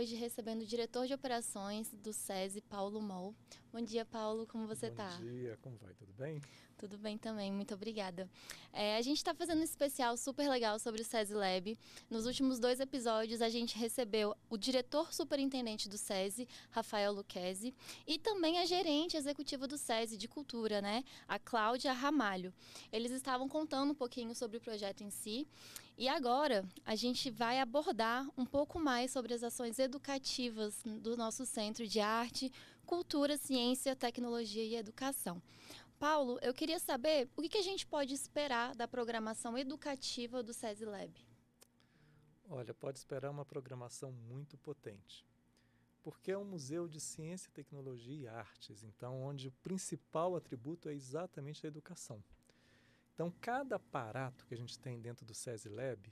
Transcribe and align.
hoje 0.00 0.14
recebendo 0.14 0.62
o 0.62 0.66
diretor 0.66 1.06
de 1.06 1.12
operações 1.12 1.92
do 1.92 2.10
SESI, 2.10 2.62
Paulo 2.62 3.02
Mol. 3.02 3.34
Bom 3.70 3.82
dia, 3.82 4.02
Paulo, 4.02 4.46
como 4.46 4.66
você 4.66 4.86
está? 4.86 5.10
Bom 5.10 5.24
dia, 5.24 5.58
como 5.60 5.76
vai? 5.76 5.92
Tudo 5.92 6.12
bem? 6.14 6.40
Tudo 6.80 6.96
bem 6.96 7.18
também, 7.18 7.52
muito 7.52 7.74
obrigada. 7.74 8.26
É, 8.72 8.96
a 8.96 9.02
gente 9.02 9.18
está 9.18 9.34
fazendo 9.34 9.60
um 9.60 9.62
especial 9.62 10.16
super 10.16 10.48
legal 10.48 10.78
sobre 10.78 11.02
o 11.02 11.04
SESI 11.04 11.34
Lab. 11.34 11.78
Nos 12.08 12.24
últimos 12.24 12.58
dois 12.58 12.80
episódios, 12.80 13.42
a 13.42 13.50
gente 13.50 13.76
recebeu 13.76 14.34
o 14.48 14.56
diretor 14.56 15.12
superintendente 15.12 15.90
do 15.90 15.98
SESI, 15.98 16.48
Rafael 16.70 17.12
Luquezzi, 17.12 17.74
e 18.06 18.18
também 18.18 18.58
a 18.58 18.64
gerente 18.64 19.14
executiva 19.14 19.68
do 19.68 19.76
SESI 19.76 20.16
de 20.16 20.26
Cultura, 20.26 20.80
né, 20.80 21.04
a 21.28 21.38
Cláudia 21.38 21.92
Ramalho. 21.92 22.50
Eles 22.90 23.12
estavam 23.12 23.46
contando 23.46 23.90
um 23.90 23.94
pouquinho 23.94 24.34
sobre 24.34 24.56
o 24.56 24.60
projeto 24.62 25.02
em 25.02 25.10
si 25.10 25.46
e 25.98 26.08
agora 26.08 26.64
a 26.86 26.94
gente 26.94 27.30
vai 27.30 27.60
abordar 27.60 28.26
um 28.38 28.46
pouco 28.46 28.80
mais 28.80 29.10
sobre 29.10 29.34
as 29.34 29.42
ações 29.42 29.78
educativas 29.78 30.82
do 30.82 31.14
nosso 31.14 31.44
Centro 31.44 31.86
de 31.86 32.00
Arte, 32.00 32.50
Cultura, 32.86 33.36
Ciência, 33.36 33.94
Tecnologia 33.94 34.64
e 34.64 34.76
Educação. 34.76 35.42
Paulo, 36.00 36.38
eu 36.40 36.54
queria 36.54 36.78
saber 36.78 37.28
o 37.36 37.42
que 37.42 37.58
a 37.58 37.62
gente 37.62 37.86
pode 37.86 38.14
esperar 38.14 38.74
da 38.74 38.88
programação 38.88 39.58
educativa 39.58 40.42
do 40.42 40.54
SESI 40.54 40.86
Lab. 40.86 41.12
Olha, 42.48 42.72
pode 42.72 42.98
esperar 42.98 43.30
uma 43.30 43.44
programação 43.44 44.10
muito 44.10 44.56
potente, 44.56 45.26
porque 46.02 46.32
é 46.32 46.38
um 46.38 46.44
museu 46.44 46.88
de 46.88 46.98
ciência, 46.98 47.52
tecnologia 47.52 48.14
e 48.16 48.26
artes, 48.26 48.82
então 48.82 49.20
onde 49.20 49.48
o 49.48 49.52
principal 49.62 50.34
atributo 50.34 50.88
é 50.88 50.94
exatamente 50.94 51.66
a 51.66 51.68
educação. 51.68 52.24
Então, 53.12 53.30
cada 53.38 53.76
aparato 53.76 54.46
que 54.46 54.54
a 54.54 54.56
gente 54.56 54.78
tem 54.78 54.98
dentro 54.98 55.26
do 55.26 55.34
SESI 55.34 55.68
Lab, 55.68 56.10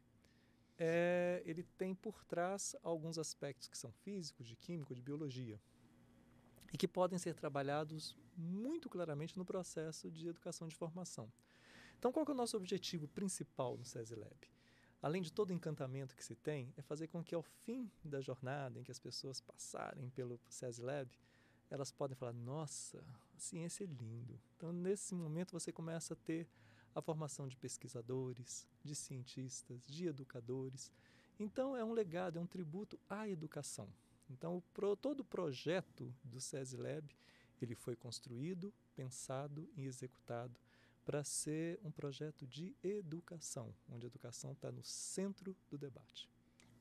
é, 0.77 1.43
ele 1.47 1.63
tem 1.63 1.95
por 1.95 2.23
trás 2.25 2.77
alguns 2.83 3.17
aspectos 3.17 3.67
que 3.67 3.79
são 3.79 3.91
físicos, 3.91 4.47
de 4.47 4.55
química, 4.55 4.95
de 4.95 5.01
biologia, 5.01 5.59
e 6.71 6.77
que 6.77 6.87
podem 6.87 7.19
ser 7.19 7.35
trabalhados 7.35 8.15
muito 8.39 8.89
claramente 8.89 9.37
no 9.37 9.45
processo 9.45 10.11
de 10.11 10.29
educação 10.29 10.69
de 10.69 10.77
formação. 10.77 11.31
Então, 11.99 12.13
qual 12.13 12.25
é 12.29 12.31
o 12.31 12.35
nosso 12.35 12.57
objetivo 12.57 13.09
principal 13.09 13.77
no 13.77 13.85
SESI 13.85 14.15
Lab? 14.15 14.37
Além 15.03 15.21
de 15.21 15.33
todo 15.33 15.51
o 15.51 15.53
encantamento 15.53 16.15
que 16.15 16.25
se 16.25 16.35
tem, 16.35 16.73
é 16.77 16.83
fazer 16.83 17.09
com 17.09 17.23
que 17.23 17.35
ao 17.35 17.43
fim 17.43 17.91
da 18.05 18.21
jornada 18.21 18.79
em 18.79 18.85
que 18.85 18.91
as 18.91 18.99
pessoas 18.99 19.41
passarem 19.41 20.09
pelo 20.11 20.41
SESI 20.49 20.83
Lab, 20.83 21.11
elas 21.71 21.91
podem 21.91 22.17
falar: 22.17 22.33
nossa, 22.33 22.99
a 23.37 23.39
ciência 23.39 23.85
é 23.85 23.87
lindo. 23.87 24.41
Então, 24.57 24.73
nesse 24.73 25.15
momento, 25.15 25.53
você 25.53 25.73
começa 25.73 26.15
a 26.15 26.17
ter 26.17 26.49
a 26.95 27.03
formação 27.03 27.47
de 27.47 27.57
pesquisadores, 27.57 28.67
de 28.85 28.95
cientistas, 28.95 29.87
de 29.87 30.07
educadores. 30.07 30.91
Então, 31.39 31.77
é 31.77 31.85
um 31.85 31.93
legado, 31.93 32.39
é 32.39 32.41
um 32.41 32.47
tributo 32.47 32.99
à 33.09 33.29
educação. 33.29 33.89
Então, 34.31 34.63
pro, 34.75 34.97
todo 34.97 35.21
o 35.21 35.25
projeto 35.25 36.13
do 36.25 36.41
SESI 36.41 36.77
Lab, 36.77 37.17
ele 37.65 37.75
foi 37.75 37.97
construído, 37.97 38.73
pensado 38.95 39.69
e 39.77 39.85
executado 39.85 40.59
para 41.05 41.25
ser 41.25 41.81
um 41.83 41.91
projeto 41.91 42.47
de 42.47 42.77
educação, 42.83 43.75
onde 43.89 44.05
a 44.05 44.09
educação 44.09 44.53
está 44.53 44.71
no 44.71 44.85
centro 44.85 45.57
do 45.71 45.79
debate. 45.79 46.29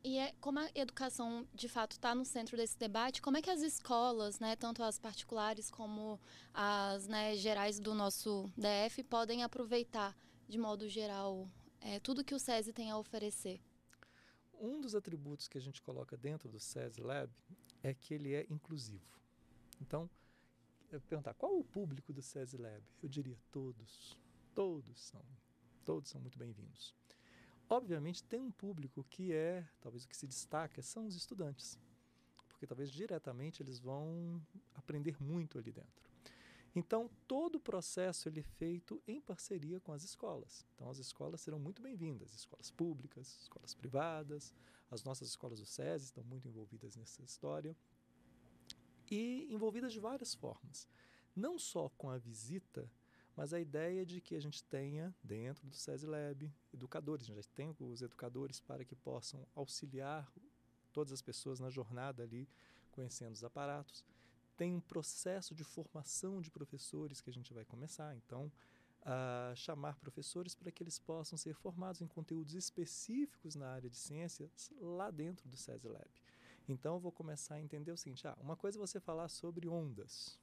E 0.03 0.17
é, 0.17 0.33
como 0.39 0.59
a 0.59 0.69
educação 0.75 1.47
de 1.53 1.67
fato 1.67 1.93
está 1.93 2.13
no 2.13 2.23
centro 2.23 2.55
desse 2.55 2.77
debate, 2.77 3.21
como 3.21 3.37
é 3.37 3.41
que 3.41 3.49
as 3.49 3.61
escolas, 3.61 4.39
né, 4.39 4.55
tanto 4.55 4.83
as 4.83 4.99
particulares 4.99 5.71
como 5.71 6.19
as 6.53 7.07
né, 7.07 7.35
gerais 7.35 7.79
do 7.79 7.93
nosso 7.93 8.51
DF, 8.57 9.03
podem 9.03 9.43
aproveitar 9.43 10.15
de 10.47 10.57
modo 10.57 10.87
geral 10.87 11.49
é, 11.81 11.99
tudo 11.99 12.23
que 12.23 12.35
o 12.35 12.39
SESI 12.39 12.73
tem 12.73 12.91
a 12.91 12.97
oferecer? 12.97 13.61
Um 14.59 14.81
dos 14.81 14.95
atributos 14.95 15.47
que 15.47 15.57
a 15.57 15.61
gente 15.61 15.81
coloca 15.81 16.17
dentro 16.17 16.49
do 16.49 16.59
SESI 16.59 17.01
Lab 17.01 17.31
é 17.83 17.93
que 17.93 18.13
ele 18.13 18.33
é 18.33 18.45
inclusivo. 18.49 19.19
Então, 19.81 20.09
eu 20.91 21.01
perguntar 21.01 21.33
qual 21.33 21.57
o 21.57 21.63
público 21.63 22.13
do 22.13 22.21
SESI 22.21 22.57
Lab? 22.57 22.83
Eu 23.01 23.09
diria 23.09 23.37
todos. 23.51 24.17
Todos 24.55 25.01
são. 25.01 25.21
Todos 25.83 26.09
são 26.09 26.21
muito 26.21 26.37
bem-vindos. 26.37 26.95
Obviamente, 27.69 28.23
tem 28.23 28.41
um 28.41 28.51
público 28.51 29.03
que 29.09 29.33
é, 29.33 29.67
talvez 29.81 30.05
o 30.05 30.07
que 30.07 30.15
se 30.15 30.25
destaca, 30.25 30.81
são 30.81 31.05
os 31.05 31.15
estudantes, 31.15 31.77
porque 32.47 32.65
talvez 32.65 32.89
diretamente 32.89 33.61
eles 33.61 33.79
vão 33.79 34.41
aprender 34.75 35.21
muito 35.21 35.57
ali 35.57 35.71
dentro. 35.71 36.07
Então, 36.73 37.09
todo 37.27 37.55
o 37.55 37.59
processo 37.59 38.29
ele 38.29 38.39
é 38.39 38.43
feito 38.43 39.01
em 39.07 39.19
parceria 39.19 39.79
com 39.81 39.91
as 39.91 40.03
escolas. 40.03 40.65
Então, 40.75 40.89
as 40.89 40.99
escolas 40.99 41.41
serão 41.41 41.59
muito 41.59 41.81
bem-vindas, 41.81 42.33
escolas 42.33 42.71
públicas, 42.71 43.37
escolas 43.41 43.73
privadas, 43.73 44.53
as 44.89 45.03
nossas 45.03 45.27
escolas 45.27 45.59
do 45.59 45.65
SESI 45.65 46.05
estão 46.05 46.23
muito 46.23 46.47
envolvidas 46.47 46.95
nessa 46.95 47.21
história 47.23 47.75
e 49.09 49.47
envolvidas 49.51 49.93
de 49.93 49.99
várias 49.99 50.33
formas. 50.33 50.87
Não 51.35 51.57
só 51.57 51.89
com 51.89 52.09
a 52.09 52.17
visita 52.17 52.89
mas 53.37 53.53
a 53.53 53.59
ideia 53.59 54.03
de 54.03 54.19
que 54.19 54.33
a 54.35 54.41
gente 54.41 54.63
tenha 54.63 55.15
dentro 55.23 55.67
do 55.67 55.75
SESI 55.75 56.07
Lab 56.07 56.51
educadores, 56.73 57.29
a 57.29 57.35
gente 57.35 57.47
tem 57.49 57.73
os 57.79 58.01
educadores 58.01 58.59
para 58.59 58.83
que 58.83 58.95
possam 58.95 59.47
auxiliar 59.53 60.27
todas 60.91 61.13
as 61.13 61.21
pessoas 61.21 61.59
na 61.59 61.69
jornada 61.69 62.23
ali, 62.23 62.49
conhecendo 62.91 63.33
os 63.33 63.43
aparatos. 63.43 64.03
Tem 64.57 64.73
um 64.73 64.79
processo 64.81 65.53
de 65.53 65.63
formação 65.63 66.41
de 66.41 66.49
professores 66.49 67.21
que 67.21 67.29
a 67.29 67.33
gente 67.33 67.53
vai 67.53 67.63
começar, 67.63 68.15
então, 68.15 68.51
a 69.03 69.53
chamar 69.55 69.99
professores 69.99 70.55
para 70.55 70.71
que 70.71 70.81
eles 70.81 70.97
possam 70.97 71.37
ser 71.37 71.53
formados 71.53 72.01
em 72.01 72.07
conteúdos 72.07 72.55
específicos 72.55 73.53
na 73.53 73.67
área 73.69 73.87
de 73.87 73.97
ciências 73.97 74.71
lá 74.81 75.11
dentro 75.11 75.47
do 75.47 75.55
SESI 75.55 75.87
Lab. 75.87 76.09
Então, 76.67 76.95
eu 76.95 76.99
vou 76.99 77.11
começar 77.11 77.55
a 77.55 77.61
entender 77.61 77.91
o 77.91 77.97
seguinte: 77.97 78.27
ah, 78.27 78.37
uma 78.39 78.55
coisa 78.55 78.77
é 78.77 78.79
você 78.79 78.99
falar 78.99 79.29
sobre 79.29 79.67
ondas, 79.67 80.37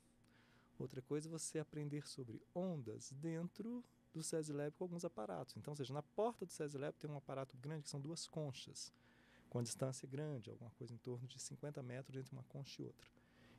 Outra 0.79 1.01
coisa 1.01 1.29
é 1.29 1.31
você 1.31 1.59
aprender 1.59 2.07
sobre 2.07 2.43
ondas 2.55 3.13
dentro 3.13 3.85
do 4.13 4.23
SESI 4.23 4.53
Lab 4.53 4.73
com 4.73 4.85
alguns 4.85 5.05
aparatos. 5.05 5.57
Então, 5.57 5.73
ou 5.73 5.77
seja, 5.77 5.95
na 5.95 6.03
porta 6.03 6.45
do 6.45 6.53
SESI 6.53 6.79
Lab 6.79 6.97
tem 6.99 7.11
um 7.11 7.17
aparato 7.17 7.57
grande 7.59 7.85
que 7.85 7.89
são 7.89 8.01
duas 8.01 8.27
conchas, 8.27 8.93
com 9.49 9.61
a 9.61 9.63
distância 9.63 10.09
grande, 10.09 10.51
alguma 10.51 10.71
coisa 10.73 10.93
em 10.93 10.99
torno 10.99 11.29
de 11.29 11.39
50 11.39 11.83
metros 11.83 12.17
entre 12.17 12.33
uma 12.33 12.43
concha 12.45 12.83
e 12.83 12.85
outra. 12.85 13.09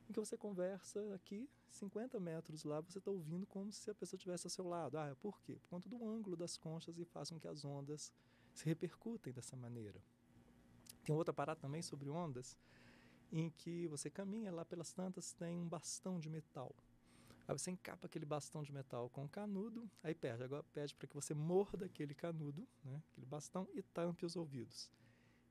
Em 0.10 0.14
que 0.14 0.20
você 0.20 0.38
conversa 0.38 1.16
aqui, 1.16 1.50
50 1.70 2.20
metros 2.20 2.64
lá, 2.64 2.82
você 2.82 3.00
está 3.00 3.10
ouvindo 3.10 3.46
como 3.48 3.72
se 3.72 3.90
a 3.90 3.96
pessoa 3.96 4.18
estivesse 4.18 4.46
ao 4.46 4.52
seu 4.52 4.68
lado. 4.68 4.98
Ah, 4.98 5.16
por 5.22 5.42
quê? 5.42 5.56
Por 5.56 5.70
conta 5.70 5.90
do 5.90 6.06
ângulo 6.06 6.36
das 6.36 6.58
conchas 6.58 7.00
e 7.00 7.06
faz 7.06 7.30
com 7.30 7.40
que 7.40 7.48
as 7.48 7.64
ondas 7.64 8.14
se 8.54 8.66
repercutem 8.66 9.34
dessa 9.34 9.56
maneira. 9.56 10.04
Tem 11.06 11.14
um 11.14 11.18
outro 11.18 11.32
aparato 11.32 11.62
também 11.62 11.82
sobre 11.84 12.10
ondas, 12.10 12.58
em 13.32 13.50
que 13.52 13.88
você 13.88 14.10
caminha 14.10 14.52
lá 14.52 14.66
pelas 14.66 14.92
tantas, 14.92 15.32
tem 15.34 15.62
um 15.62 15.68
bastão 15.68 16.20
de 16.20 16.30
metal. 16.30 16.76
Aí 17.48 17.56
você 17.56 17.70
encapa 17.70 18.08
aquele 18.08 18.26
bastão 18.26 18.64
de 18.64 18.74
metal 18.74 19.08
com 19.12 19.26
o 19.26 19.30
canudo, 19.30 19.88
aí 20.02 20.16
pede. 20.16 20.44
Agora 20.44 20.64
pede 20.74 20.96
para 20.96 21.08
que 21.08 21.14
você 21.14 21.34
morda 21.34 21.86
aquele 21.86 22.16
canudo, 22.16 22.68
né, 22.84 23.04
aquele 23.12 23.28
bastão, 23.28 23.68
e 23.76 23.84
tampe 23.84 24.26
os 24.26 24.36
ouvidos. 24.36 24.90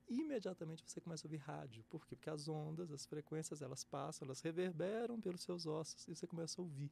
E 0.09 0.19
imediatamente 0.19 0.83
você 0.85 0.99
começa 0.99 1.25
a 1.25 1.27
ouvir 1.27 1.37
rádio. 1.37 1.83
Por 1.89 2.05
quê? 2.05 2.15
Porque 2.15 2.29
as 2.29 2.49
ondas, 2.49 2.91
as 2.91 3.05
frequências, 3.05 3.61
elas 3.61 3.83
passam, 3.83 4.25
elas 4.25 4.41
reverberam 4.41 5.19
pelos 5.19 5.41
seus 5.41 5.65
ossos 5.65 6.05
e 6.07 6.15
você 6.15 6.27
começa 6.27 6.61
a 6.61 6.63
ouvir. 6.63 6.91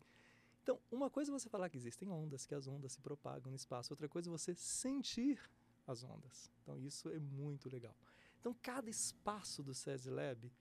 Então, 0.64 0.80
uma 0.90 1.10
coisa 1.10 1.30
é 1.30 1.34
você 1.34 1.50
falar 1.50 1.70
que 1.70 1.78
existem 1.78 2.10
ondas, 2.10 2.46
que 2.46 2.56
as 2.56 2.66
ondas 2.66 2.94
se 2.94 3.02
propagam 3.02 3.52
no 3.52 3.58
espaço. 3.58 3.92
Outra 3.92 4.08
coisa 4.08 4.30
é 4.30 4.32
você 4.32 4.56
sentir 4.56 5.38
as 5.86 6.02
ondas. 6.04 6.50
Então, 6.62 6.80
isso 6.80 7.10
é 7.10 7.20
muito 7.20 7.70
legal. 7.70 7.94
Então, 8.44 8.54
cada 8.62 8.90
espaço 8.90 9.64
do 9.64 9.74
SESI 9.74 10.10
Lab 10.10 10.52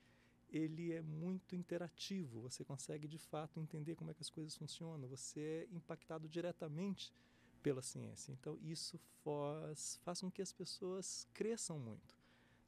ele 0.48 0.92
é 0.92 1.02
muito 1.02 1.56
interativo. 1.56 2.42
Você 2.42 2.62
consegue 2.64 3.08
de 3.08 3.18
fato 3.18 3.58
entender 3.58 3.96
como 3.96 4.12
é 4.12 4.14
que 4.14 4.22
as 4.22 4.30
coisas 4.30 4.54
funcionam. 4.54 5.08
Você 5.08 5.66
é 5.68 5.74
impactado 5.74 6.28
diretamente 6.28 7.12
pela 7.60 7.82
ciência. 7.82 8.30
Então 8.30 8.56
isso 8.62 9.00
faz, 9.24 9.98
faz 10.04 10.20
com 10.20 10.30
que 10.30 10.40
as 10.40 10.52
pessoas 10.52 11.26
cresçam 11.34 11.76
muito. 11.76 12.14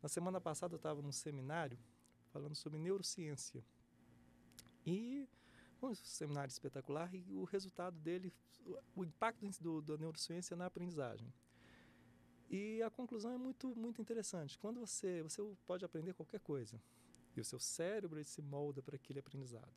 Na 0.03 0.09
semana 0.09 0.41
passada 0.41 0.75
eu 0.75 0.79
estava 0.79 1.00
num 1.00 1.12
seminário 1.12 1.79
falando 2.33 2.56
sobre 2.56 2.77
neurociência 2.77 3.65
e 4.85 5.29
um 5.81 5.94
seminário 5.94 6.50
espetacular 6.50 7.15
e 7.15 7.37
o 7.37 7.44
resultado 7.44 7.97
dele, 8.00 8.33
o 8.97 9.05
impacto 9.05 9.47
do, 9.62 9.81
da 9.81 9.97
neurociência 9.97 10.56
na 10.56 10.67
aprendizagem. 10.67 11.33
E 12.55 12.81
a 12.85 12.89
conclusão 12.89 13.33
é 13.33 13.37
muito 13.37 13.75
muito 13.75 14.01
interessante. 14.01 14.56
Quando 14.56 14.79
você 14.79 15.21
você 15.25 15.43
pode 15.67 15.85
aprender 15.85 16.15
qualquer 16.15 16.39
coisa, 16.39 16.81
e 17.37 17.41
o 17.41 17.45
seu 17.45 17.59
cérebro 17.59 18.23
se 18.23 18.41
molda 18.41 18.81
para 18.81 18.95
aquele 18.95 19.19
aprendizado. 19.19 19.75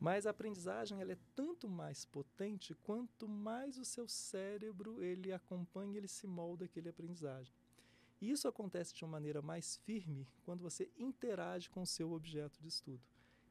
Mas 0.00 0.26
a 0.26 0.30
aprendizagem 0.30 1.00
ela 1.00 1.12
é 1.12 1.18
tanto 1.36 1.68
mais 1.68 2.04
potente 2.04 2.74
quanto 2.74 3.28
mais 3.28 3.78
o 3.78 3.84
seu 3.84 4.08
cérebro 4.08 5.00
ele 5.00 5.32
acompanha, 5.32 5.96
ele 5.96 6.08
se 6.08 6.26
molda 6.26 6.64
aquele 6.64 6.88
aprendizagem. 6.88 7.54
E 8.20 8.32
isso 8.32 8.48
acontece 8.48 8.92
de 8.92 9.04
uma 9.04 9.12
maneira 9.12 9.40
mais 9.40 9.76
firme 9.76 10.26
quando 10.44 10.60
você 10.60 10.90
interage 10.98 11.70
com 11.70 11.82
o 11.82 11.86
seu 11.86 12.10
objeto 12.10 12.60
de 12.60 12.66
estudo. 12.66 13.06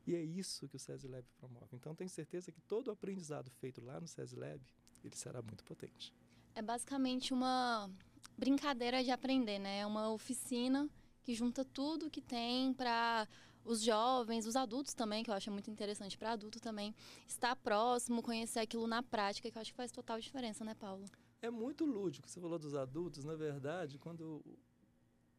E 0.05 0.13
é 0.13 0.21
isso 0.21 0.67
que 0.67 0.75
o 0.75 0.79
SESI 0.79 1.07
Lab 1.07 1.25
promove. 1.37 1.73
Então, 1.77 1.95
tenho 1.95 2.09
certeza 2.09 2.51
que 2.51 2.59
todo 2.59 2.89
o 2.89 2.91
aprendizado 2.91 3.49
feito 3.49 3.79
lá 3.79 3.97
no 4.01 4.07
SESI 4.09 4.35
Lab, 4.35 4.61
ele 5.05 5.15
será 5.15 5.41
muito 5.41 5.63
potente. 5.63 6.13
É 6.53 6.61
basicamente 6.61 7.33
uma 7.33 7.89
brincadeira 8.37 9.03
de 9.03 9.11
aprender, 9.11 9.59
né? 9.59 9.79
É 9.79 9.85
uma 9.85 10.09
oficina 10.11 10.89
que 11.23 11.33
junta 11.33 11.63
tudo 11.63 12.09
que 12.09 12.21
tem 12.21 12.73
para 12.73 13.27
os 13.63 13.81
jovens, 13.81 14.45
os 14.45 14.55
adultos 14.55 14.93
também, 14.93 15.23
que 15.23 15.29
eu 15.29 15.35
acho 15.35 15.51
muito 15.51 15.69
interessante 15.69 16.17
para 16.17 16.31
adulto 16.31 16.59
também, 16.59 16.95
estar 17.27 17.55
próximo, 17.55 18.21
conhecer 18.21 18.59
aquilo 18.59 18.87
na 18.87 19.03
prática, 19.03 19.51
que 19.51 19.57
eu 19.57 19.61
acho 19.61 19.71
que 19.71 19.77
faz 19.77 19.91
total 19.91 20.19
diferença, 20.19 20.65
né, 20.65 20.73
Paulo? 20.73 21.05
É 21.41 21.49
muito 21.49 21.85
lúdico. 21.85 22.27
Você 22.27 22.39
falou 22.39 22.57
dos 22.57 22.75
adultos, 22.75 23.23
na 23.23 23.35
verdade, 23.35 23.97
quando 23.97 24.43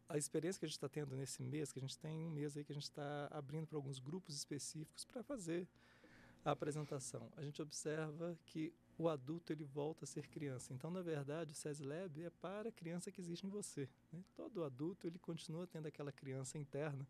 a 0.09 0.19
experiência 0.19 0.59
que 0.59 0.67
a 0.67 0.69
gente 0.69 0.77
está 0.77 0.89
tendo 0.89 1.17
nesse 1.17 1.43
mês, 1.43 1.73
que 1.73 1.79
a 1.79 1.83
gente 1.83 1.99
tem 1.99 2.25
um 2.25 2.31
mês 2.31 2.57
aí 2.57 2.65
que 2.65 2.73
a 2.73 2.75
gente 2.75 2.85
está 2.85 3.29
abrindo 3.31 3.67
para 3.67 3.79
alguns 3.79 3.99
grupos 3.99 4.37
específicos 4.37 5.05
para 5.05 5.23
fazer 5.23 5.67
a 6.45 6.51
apresentação, 6.51 7.31
a 7.37 7.43
gente 7.43 7.63
observa 7.63 8.37
que 8.45 8.75
o 9.03 9.09
adulto 9.09 9.53
ele 9.53 9.65
volta 9.65 10.05
a 10.05 10.07
ser 10.07 10.29
criança. 10.29 10.73
Então, 10.73 10.91
na 10.91 11.03
verdade, 11.03 11.51
o 11.51 11.55
SESI 11.55 11.83
Lab 11.83 12.23
é 12.23 12.31
para 12.31 12.69
a 12.69 12.73
criança 12.73 13.11
que 13.11 13.21
existe 13.21 13.45
em 13.45 13.51
você. 13.51 13.89
Né? 14.13 14.23
Todo 14.35 14.63
adulto 14.63 15.07
ele 15.09 15.19
continua 15.19 15.67
tendo 15.67 15.87
aquela 15.87 16.13
criança 16.13 16.57
interna 16.57 17.07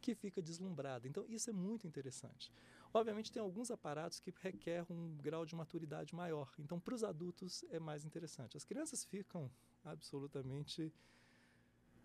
que 0.00 0.14
fica 0.14 0.40
deslumbrada. 0.40 1.08
Então, 1.08 1.24
isso 1.28 1.50
é 1.50 1.52
muito 1.52 1.86
interessante. 1.86 2.52
Obviamente, 2.92 3.32
tem 3.32 3.42
alguns 3.42 3.70
aparatos 3.70 4.20
que 4.20 4.32
requerem 4.40 4.86
um 4.90 5.16
grau 5.16 5.44
de 5.44 5.56
maturidade 5.56 6.14
maior. 6.14 6.52
Então, 6.58 6.78
para 6.78 6.94
os 6.94 7.02
adultos 7.02 7.64
é 7.70 7.80
mais 7.80 8.04
interessante. 8.04 8.56
As 8.56 8.64
crianças 8.64 9.04
ficam 9.04 9.50
absolutamente 9.84 10.92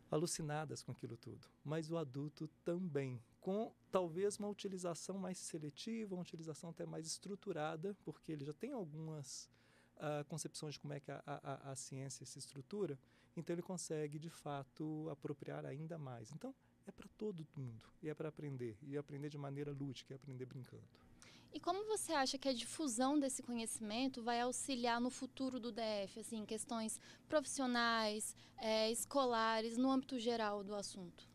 alucinadas 0.10 0.82
com 0.82 0.92
aquilo 0.92 1.18
tudo, 1.18 1.48
mas 1.64 1.90
o 1.92 1.98
adulto 1.98 2.48
também, 2.64 3.22
com 3.40 3.74
talvez 3.92 4.38
uma 4.38 4.50
utilização 4.50 5.18
mais 5.18 5.38
seletiva, 5.38 6.16
uma 6.16 6.22
utilização 6.22 6.72
até 6.72 6.86
mais 6.86 7.06
estruturada, 7.08 7.96
porque 8.04 8.32
ele 8.32 8.46
já 8.46 8.54
tem 8.54 8.72
algumas 8.72 9.50
uh, 9.98 10.24
concepções 10.28 10.74
de 10.74 10.80
como 10.80 10.94
é 10.94 11.00
que 11.00 11.12
a, 11.12 11.22
a, 11.26 11.72
a 11.72 11.76
ciência 11.76 12.26
se 12.26 12.40
estrutura, 12.40 12.98
então 13.36 13.54
ele 13.54 13.62
consegue 13.62 14.20
de 14.20 14.30
fato 14.30 15.08
apropriar 15.10 15.66
ainda 15.66 15.98
mais. 15.98 16.32
Então 16.32 16.54
é 16.88 16.92
para 16.92 17.08
todo 17.18 17.48
mundo 17.56 17.86
e 18.02 18.10
é 18.10 18.14
para 18.14 18.30
aprender 18.30 18.78
e 18.82 18.98
aprender 18.98 19.30
de 19.30 19.38
maneira 19.38 19.72
lúdica, 19.72 20.14
e 20.14 20.16
aprender 20.16 20.46
brincando. 20.46 21.09
E 21.52 21.60
como 21.60 21.86
você 21.86 22.14
acha 22.14 22.38
que 22.38 22.48
a 22.48 22.54
difusão 22.54 23.20
desse 23.20 23.42
conhecimento 23.42 24.22
vai 24.22 24.40
auxiliar 24.40 25.02
no 25.02 25.10
futuro 25.10 25.60
do 25.60 25.72
DF, 25.72 26.20
assim, 26.20 26.46
questões 26.46 27.00
profissionais, 27.28 28.36
é, 28.58 28.92
escolares, 28.92 29.76
no 29.78 29.90
âmbito 29.90 30.20
geral 30.20 30.64
do 30.64 30.76
assunto? 30.76 31.28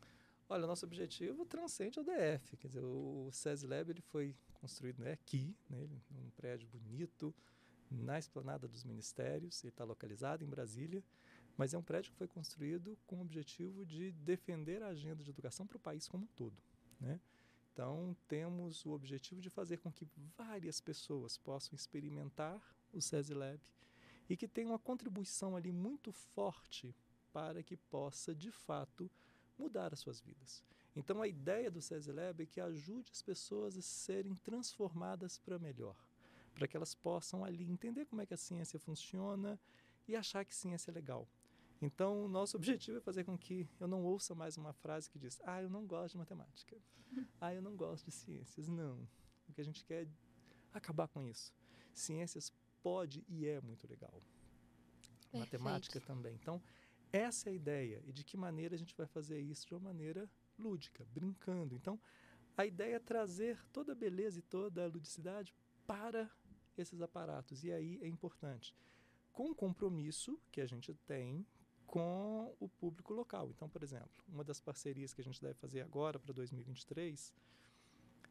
Olha, 0.49 0.67
nosso 0.67 0.87
objetivo 0.87 1.45
transcende 1.45 1.99
o 1.99 2.05
DF, 2.05 2.57
quer 2.59 2.69
dizer, 2.69 2.85
o 2.85 3.29
SES 3.33 3.63
Lab 3.65 3.91
ele 3.91 4.03
foi 4.03 4.37
construído 4.53 5.01
né, 5.01 5.13
aqui, 5.13 5.57
né, 5.69 5.89
num 6.11 6.31
prédio 6.31 6.69
bonito, 6.69 7.35
na 7.91 8.19
esplanada 8.19 8.69
dos 8.69 8.85
ministérios, 8.85 9.63
ele 9.63 9.71
está 9.71 9.85
localizado 9.85 10.45
em 10.45 10.49
Brasília, 10.49 11.03
mas 11.57 11.75
é 11.75 11.79
um 11.79 11.83
prédio 11.83 12.13
que 12.13 12.19
foi 12.19 12.29
construído 12.29 12.99
com 13.07 13.17
o 13.17 13.23
objetivo 13.23 13.85
de 13.85 14.13
defender 14.13 14.83
a 14.83 14.89
agenda 14.89 15.23
de 15.23 15.31
educação 15.31 15.67
para 15.67 15.77
o 15.77 15.81
país 15.81 16.07
como 16.07 16.25
um 16.25 16.29
todo, 16.29 16.57
né? 17.01 17.21
Então, 17.75 18.17
temos 18.29 18.87
o 18.87 18.93
objetivo 18.93 19.41
de 19.41 19.51
fazer 19.51 19.79
com 19.79 19.91
que 19.91 20.07
várias 20.39 20.81
pessoas 20.81 21.37
possam 21.37 21.75
experimentar 21.75 22.63
o 22.93 23.03
SESI 23.03 23.35
Lab 23.35 23.61
e 24.31 24.37
que 24.37 24.47
tenham 24.47 24.71
uma 24.71 24.79
contribuição 24.79 25.57
ali 25.57 25.73
muito 25.73 26.13
forte 26.13 26.95
para 27.33 27.65
que 27.65 27.77
possa, 27.77 28.33
de 28.33 28.53
fato, 28.53 29.11
mudar 29.59 29.93
as 29.93 29.99
suas 29.99 30.21
vidas. 30.21 30.63
Então, 30.95 31.21
a 31.21 31.27
ideia 31.27 31.69
do 31.69 31.83
SESI 31.83 32.13
Lab 32.13 32.41
é 32.41 32.47
que 32.47 32.61
ajude 32.61 33.11
as 33.11 33.21
pessoas 33.21 33.77
a 33.77 33.83
serem 33.83 34.37
transformadas 34.37 35.37
para 35.37 35.59
melhor, 35.59 35.97
para 36.55 36.69
que 36.69 36.77
elas 36.77 36.95
possam 36.95 37.45
ali 37.45 37.69
entender 37.69 38.07
como 38.07 38.23
é 38.23 38.27
que 38.27 38.35
a 38.35 38.37
ciência 38.37 38.79
funciona 38.79 39.59
e 40.07 40.15
achar 40.15 40.45
que 40.45 40.55
ciência 40.55 40.93
é 40.93 40.95
legal. 40.95 41.27
Então, 41.81 42.29
nosso 42.29 42.57
objetivo 42.57 42.99
é 42.99 43.01
fazer 43.01 43.25
com 43.25 43.37
que 43.37 43.69
eu 43.79 43.87
não 43.87 44.03
ouça 44.05 44.35
mais 44.35 44.57
uma 44.57 44.73
frase 44.73 45.11
que 45.11 45.19
diz: 45.19 45.41
Ah, 45.45 45.63
eu 45.63 45.69
não 45.69 45.87
gosto 45.87 46.13
de 46.13 46.19
matemática. 46.19 46.77
Ah, 47.41 47.55
eu 47.55 47.63
não 47.63 47.77
gosto 47.77 48.07
de 48.07 48.13
ciências. 48.13 48.69
Não. 48.69 49.07
O 49.49 49.53
que 49.53 49.61
a 49.61 49.65
gente 49.65 49.85
quer 49.85 50.05
é 50.05 50.09
acabar 50.73 51.09
com 51.09 51.23
isso. 51.23 51.53
Ciências 51.93 52.53
pode 52.83 53.25
e 53.29 53.47
é 53.47 53.61
muito 53.61 53.87
legal. 53.87 54.23
Perfeito. 55.31 55.39
Matemática 55.39 56.01
também. 56.01 56.35
Então, 56.35 56.63
essa 57.13 57.49
é 57.49 57.53
a 57.53 57.55
ideia. 57.55 58.03
E 58.07 58.13
de 58.13 58.25
que 58.25 58.37
maneira 58.37 58.75
a 58.75 58.79
gente 58.79 58.95
vai 58.97 59.07
fazer 59.07 59.41
isso? 59.41 59.67
De 59.67 59.75
uma 59.75 59.81
maneira 59.81 60.29
lúdica, 60.59 61.07
brincando. 61.13 61.75
Então, 61.75 62.01
a 62.57 62.67
ideia 62.67 62.97
é 62.97 63.01
trazer 63.01 63.59
toda 63.73 63.93
a 63.93 63.95
beleza 63.95 64.39
e 64.39 64.43
toda 64.43 64.85
a 64.85 64.89
ludicidade 64.89 65.55
para 65.87 66.31
esses 66.77 67.01
aparatos. 67.01 67.65
E 67.65 67.73
aí 67.73 67.99
é 68.03 68.07
importante. 68.07 68.75
Com 69.33 69.51
o 69.51 69.55
compromisso 69.55 70.41
que 70.51 70.61
a 70.61 70.67
gente 70.67 70.95
tem 71.07 71.47
com 71.95 72.53
o 72.59 72.69
público 72.69 73.15
local. 73.15 73.49
Então, 73.51 73.69
por 73.69 73.81
exemplo, 73.81 74.11
uma 74.27 74.43
das 74.43 74.59
parcerias 74.59 75.15
que 75.15 75.21
a 75.21 75.25
gente 75.25 75.41
deve 75.41 75.55
fazer 75.55 75.81
agora 75.81 76.19
para 76.19 76.33
2023 76.33 77.33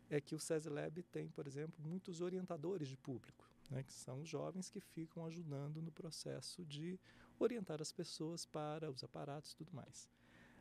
é 0.10 0.20
que 0.20 0.36
o 0.36 0.40
SESI 0.40 0.68
Lab 0.68 1.02
tem, 1.04 1.30
por 1.30 1.48
exemplo, 1.48 1.82
muitos 1.82 2.20
orientadores 2.20 2.90
de 2.90 2.98
público, 2.98 3.50
né, 3.70 3.82
que 3.82 3.94
são 3.94 4.20
os 4.20 4.28
jovens 4.28 4.70
que 4.70 4.82
ficam 4.82 5.26
ajudando 5.26 5.82
no 5.82 5.94
processo 5.94 6.66
de 6.66 7.00
orientar 7.40 7.82
as 7.82 7.90
pessoas 7.90 8.46
para 8.46 8.92
os 8.92 9.02
aparatos 9.02 9.54
e 9.54 9.56
tudo 9.56 9.72
mais. 9.74 10.10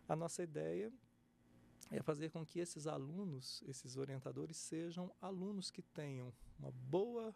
A 0.09 0.15
nossa 0.15 0.45
ideia 0.45 0.93
é 1.91 2.01
fazer 2.03 2.31
com 2.31 2.47
que 2.47 2.61
esses 2.61 2.87
alunos, 2.87 3.65
esses 3.67 3.97
orientadores, 3.97 4.57
sejam 4.57 5.13
alunos 5.21 5.73
que 5.73 5.83
tenham 5.83 6.33
uma 6.57 6.71
boa 6.71 7.35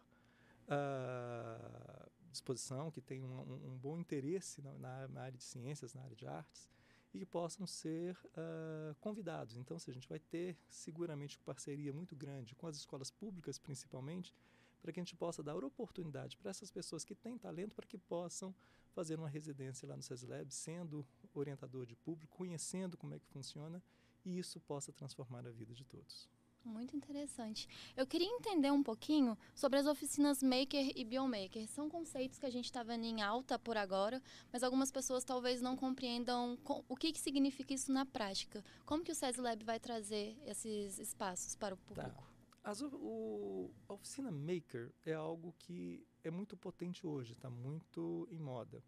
uh, 0.68 2.10
disposição, 2.36 2.90
que 2.90 3.00
tenham 3.00 3.28
um, 3.28 3.72
um 3.72 3.78
bom 3.78 3.98
interesse 3.98 4.62
na, 4.62 5.08
na, 5.08 5.20
área 5.22 5.36
de 5.36 5.44
ciências, 5.44 5.94
na 5.94 6.02
área 6.02 6.16
de 6.16 6.26
artes, 6.26 6.70
e 7.12 7.18
que 7.18 7.26
possam 7.26 7.66
ser 7.66 8.16
uh, 8.26 8.94
convidados. 9.00 9.56
Então, 9.56 9.78
se 9.78 9.90
a 9.90 9.94
gente 9.94 10.08
vai 10.08 10.18
ter 10.18 10.56
seguramente 10.68 11.38
parceria 11.40 11.92
muito 11.92 12.14
grande 12.14 12.54
com 12.54 12.66
as 12.66 12.76
escolas 12.76 13.10
públicas, 13.10 13.58
principalmente, 13.58 14.34
para 14.80 14.92
que 14.92 15.00
a 15.00 15.02
gente 15.02 15.16
possa 15.16 15.42
dar 15.42 15.64
oportunidade 15.64 16.36
para 16.36 16.50
essas 16.50 16.70
pessoas 16.70 17.04
que 17.04 17.14
têm 17.14 17.36
talento 17.38 17.74
para 17.74 17.86
que 17.86 17.98
possam 17.98 18.54
fazer 18.92 19.18
uma 19.18 19.28
residência 19.28 19.88
lá 19.88 19.96
no 19.96 20.02
SESLab, 20.02 20.52
sendo 20.52 21.04
orientador 21.34 21.84
de 21.86 21.96
público, 21.96 22.36
conhecendo 22.36 22.96
como 22.96 23.14
é 23.14 23.18
que 23.18 23.26
funciona 23.26 23.82
e 24.24 24.38
isso 24.38 24.60
possa 24.60 24.92
transformar 24.92 25.46
a 25.46 25.50
vida 25.50 25.74
de 25.74 25.84
todos. 25.84 26.28
Muito 26.66 26.96
interessante. 26.96 27.68
Eu 27.96 28.04
queria 28.04 28.26
entender 28.26 28.72
um 28.72 28.82
pouquinho 28.82 29.38
sobre 29.54 29.78
as 29.78 29.86
oficinas 29.86 30.42
Maker 30.42 30.90
e 30.96 31.04
Biomaker. 31.04 31.68
São 31.68 31.88
conceitos 31.88 32.40
que 32.40 32.46
a 32.46 32.50
gente 32.50 32.64
está 32.64 32.82
vendo 32.82 33.04
em 33.04 33.22
alta 33.22 33.56
por 33.56 33.76
agora, 33.76 34.20
mas 34.52 34.64
algumas 34.64 34.90
pessoas 34.90 35.22
talvez 35.22 35.62
não 35.62 35.76
compreendam 35.76 36.58
o 36.88 36.96
que, 36.96 37.12
que 37.12 37.20
significa 37.20 37.72
isso 37.72 37.92
na 37.92 38.04
prática. 38.04 38.64
Como 38.84 39.04
que 39.04 39.12
o 39.12 39.14
SESI 39.14 39.40
Lab 39.40 39.64
vai 39.64 39.78
trazer 39.78 40.36
esses 40.44 40.98
espaços 40.98 41.54
para 41.54 41.72
o 41.72 41.78
público? 41.78 42.22
Tá. 42.62 42.70
As, 42.70 42.82
o, 42.82 43.70
a 43.88 43.94
oficina 43.94 44.32
Maker 44.32 44.92
é 45.04 45.12
algo 45.12 45.54
que 45.60 46.04
é 46.24 46.30
muito 46.32 46.56
potente 46.56 47.06
hoje, 47.06 47.30
está 47.30 47.48
muito 47.48 48.26
em 48.28 48.40
moda. 48.40 48.82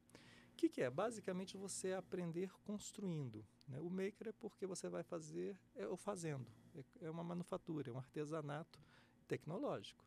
O 0.52 0.56
que, 0.56 0.68
que 0.68 0.82
é? 0.82 0.90
Basicamente 0.90 1.56
você 1.56 1.92
aprender 1.92 2.50
construindo. 2.64 3.46
Né? 3.68 3.78
O 3.78 3.88
maker 3.88 4.28
é 4.28 4.32
porque 4.32 4.66
você 4.66 4.88
vai 4.88 5.04
fazer 5.04 5.56
é 5.76 5.86
o 5.86 5.96
fazendo. 5.96 6.50
É, 6.78 7.06
é 7.06 7.10
uma 7.10 7.24
manufatura, 7.24 7.90
é 7.90 7.92
um 7.92 7.98
artesanato 7.98 8.78
tecnológico. 9.26 10.04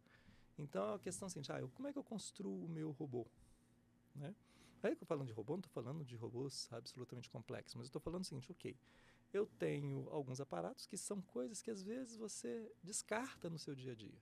Então 0.57 0.93
a 0.93 0.99
questão 0.99 1.27
assim, 1.27 1.41
eu, 1.59 1.69
como 1.69 1.87
é 1.87 1.93
que 1.93 1.99
eu 1.99 2.03
construo 2.03 2.65
o 2.65 2.69
meu 2.69 2.91
robô? 2.91 3.25
Né? 4.15 4.35
Aí 4.83 4.95
que 4.95 5.03
eu 5.03 5.07
falando 5.07 5.27
de 5.27 5.33
robô, 5.33 5.53
não 5.53 5.59
estou 5.59 5.71
falando 5.71 6.03
de 6.03 6.15
robôs 6.15 6.67
absolutamente 6.71 7.29
complexos, 7.29 7.75
mas 7.75 7.85
estou 7.85 8.01
falando 8.01 8.23
o 8.23 8.25
seguinte, 8.25 8.51
ok, 8.51 8.75
eu 9.31 9.45
tenho 9.45 10.07
alguns 10.09 10.41
aparatos 10.41 10.85
que 10.85 10.97
são 10.97 11.21
coisas 11.21 11.61
que 11.61 11.71
às 11.71 11.81
vezes 11.83 12.17
você 12.17 12.71
descarta 12.83 13.49
no 13.49 13.59
seu 13.59 13.75
dia 13.75 13.93
a 13.93 13.95
dia. 13.95 14.21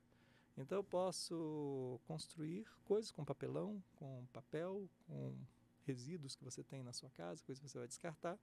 Então 0.58 0.78
eu 0.78 0.84
posso 0.84 2.00
construir 2.06 2.68
coisas 2.84 3.12
com 3.12 3.24
papelão, 3.24 3.82
com 3.96 4.26
papel, 4.34 4.90
com 5.08 5.34
resíduos 5.86 6.36
que 6.36 6.44
você 6.44 6.64
tem 6.64 6.84
na 6.84 6.92
sua 6.92 7.10
casa, 7.10 7.44
coisas 7.44 7.62
que 7.62 7.70
você 7.70 7.78
vai 7.78 7.88
descartar. 7.88 8.38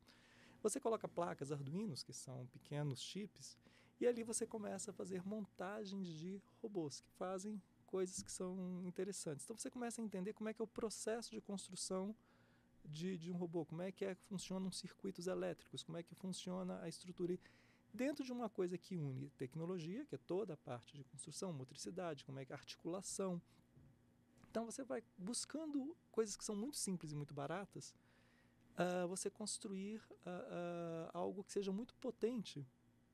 Você 0.63 0.81
coloca 0.81 1.07
placas 1.07 1.53
Arduinos, 1.53 2.03
que 2.03 2.13
são 2.13 2.47
pequenos 2.47 3.03
chips, 3.03 3.57
e 4.01 4.07
ali 4.07 4.23
você 4.23 4.47
começa 4.47 4.91
a 4.91 4.95
fazer 4.95 5.27
montagens 5.27 6.07
de 6.09 6.41
robôs 6.63 7.01
que 7.01 7.11
fazem 7.13 7.61
coisas 7.87 8.23
que 8.23 8.31
são 8.31 8.83
interessantes. 8.85 9.45
Então 9.45 9.57
você 9.57 9.71
começa 9.71 10.01
a 10.01 10.05
entender 10.05 10.33
como 10.33 10.49
é 10.49 10.55
que 10.55 10.61
é 10.61 10.65
o 10.65 10.69
processo 10.69 11.31
de 11.31 11.41
construção 11.41 12.15
de, 12.85 13.17
de 13.17 13.33
um 13.33 13.37
robô, 13.37 13.65
como 13.65 13.83
é 13.83 13.91
que 13.91 14.05
é, 14.05 14.15
funcionam 14.15 14.69
os 14.69 14.79
circuitos 14.79 15.27
elétricos, 15.27 15.83
como 15.83 15.99
é 15.99 16.03
que 16.03 16.15
funciona 16.15 16.81
a 16.83 16.89
estrutura. 16.89 17.39
dentro 17.93 18.25
de 18.25 18.33
uma 18.33 18.49
coisa 18.49 18.77
que 18.77 18.97
une 18.97 19.31
tecnologia, 19.31 20.05
que 20.05 20.15
é 20.15 20.19
toda 20.19 20.55
a 20.55 20.57
parte 20.57 20.97
de 20.97 21.05
construção, 21.05 21.53
motricidade, 21.53 22.25
como 22.25 22.39
é 22.39 22.45
que 22.45 22.53
é 22.53 22.55
articulação. 22.55 23.41
Então 24.51 24.65
você 24.67 24.85
vai 24.85 25.03
buscando 25.17 25.97
coisas 26.11 26.37
que 26.37 26.45
são 26.45 26.55
muito 26.55 26.77
simples 26.77 27.13
e 27.13 27.17
muito 27.17 27.35
baratas, 27.35 27.95
uh, 28.77 29.09
você 29.09 29.31
construir 29.31 30.01
uh, 30.11 30.29
uh, 30.29 31.11
algo 31.13 31.43
que 31.43 31.53
seja 31.53 31.73
muito 31.73 31.95
potente 31.95 32.67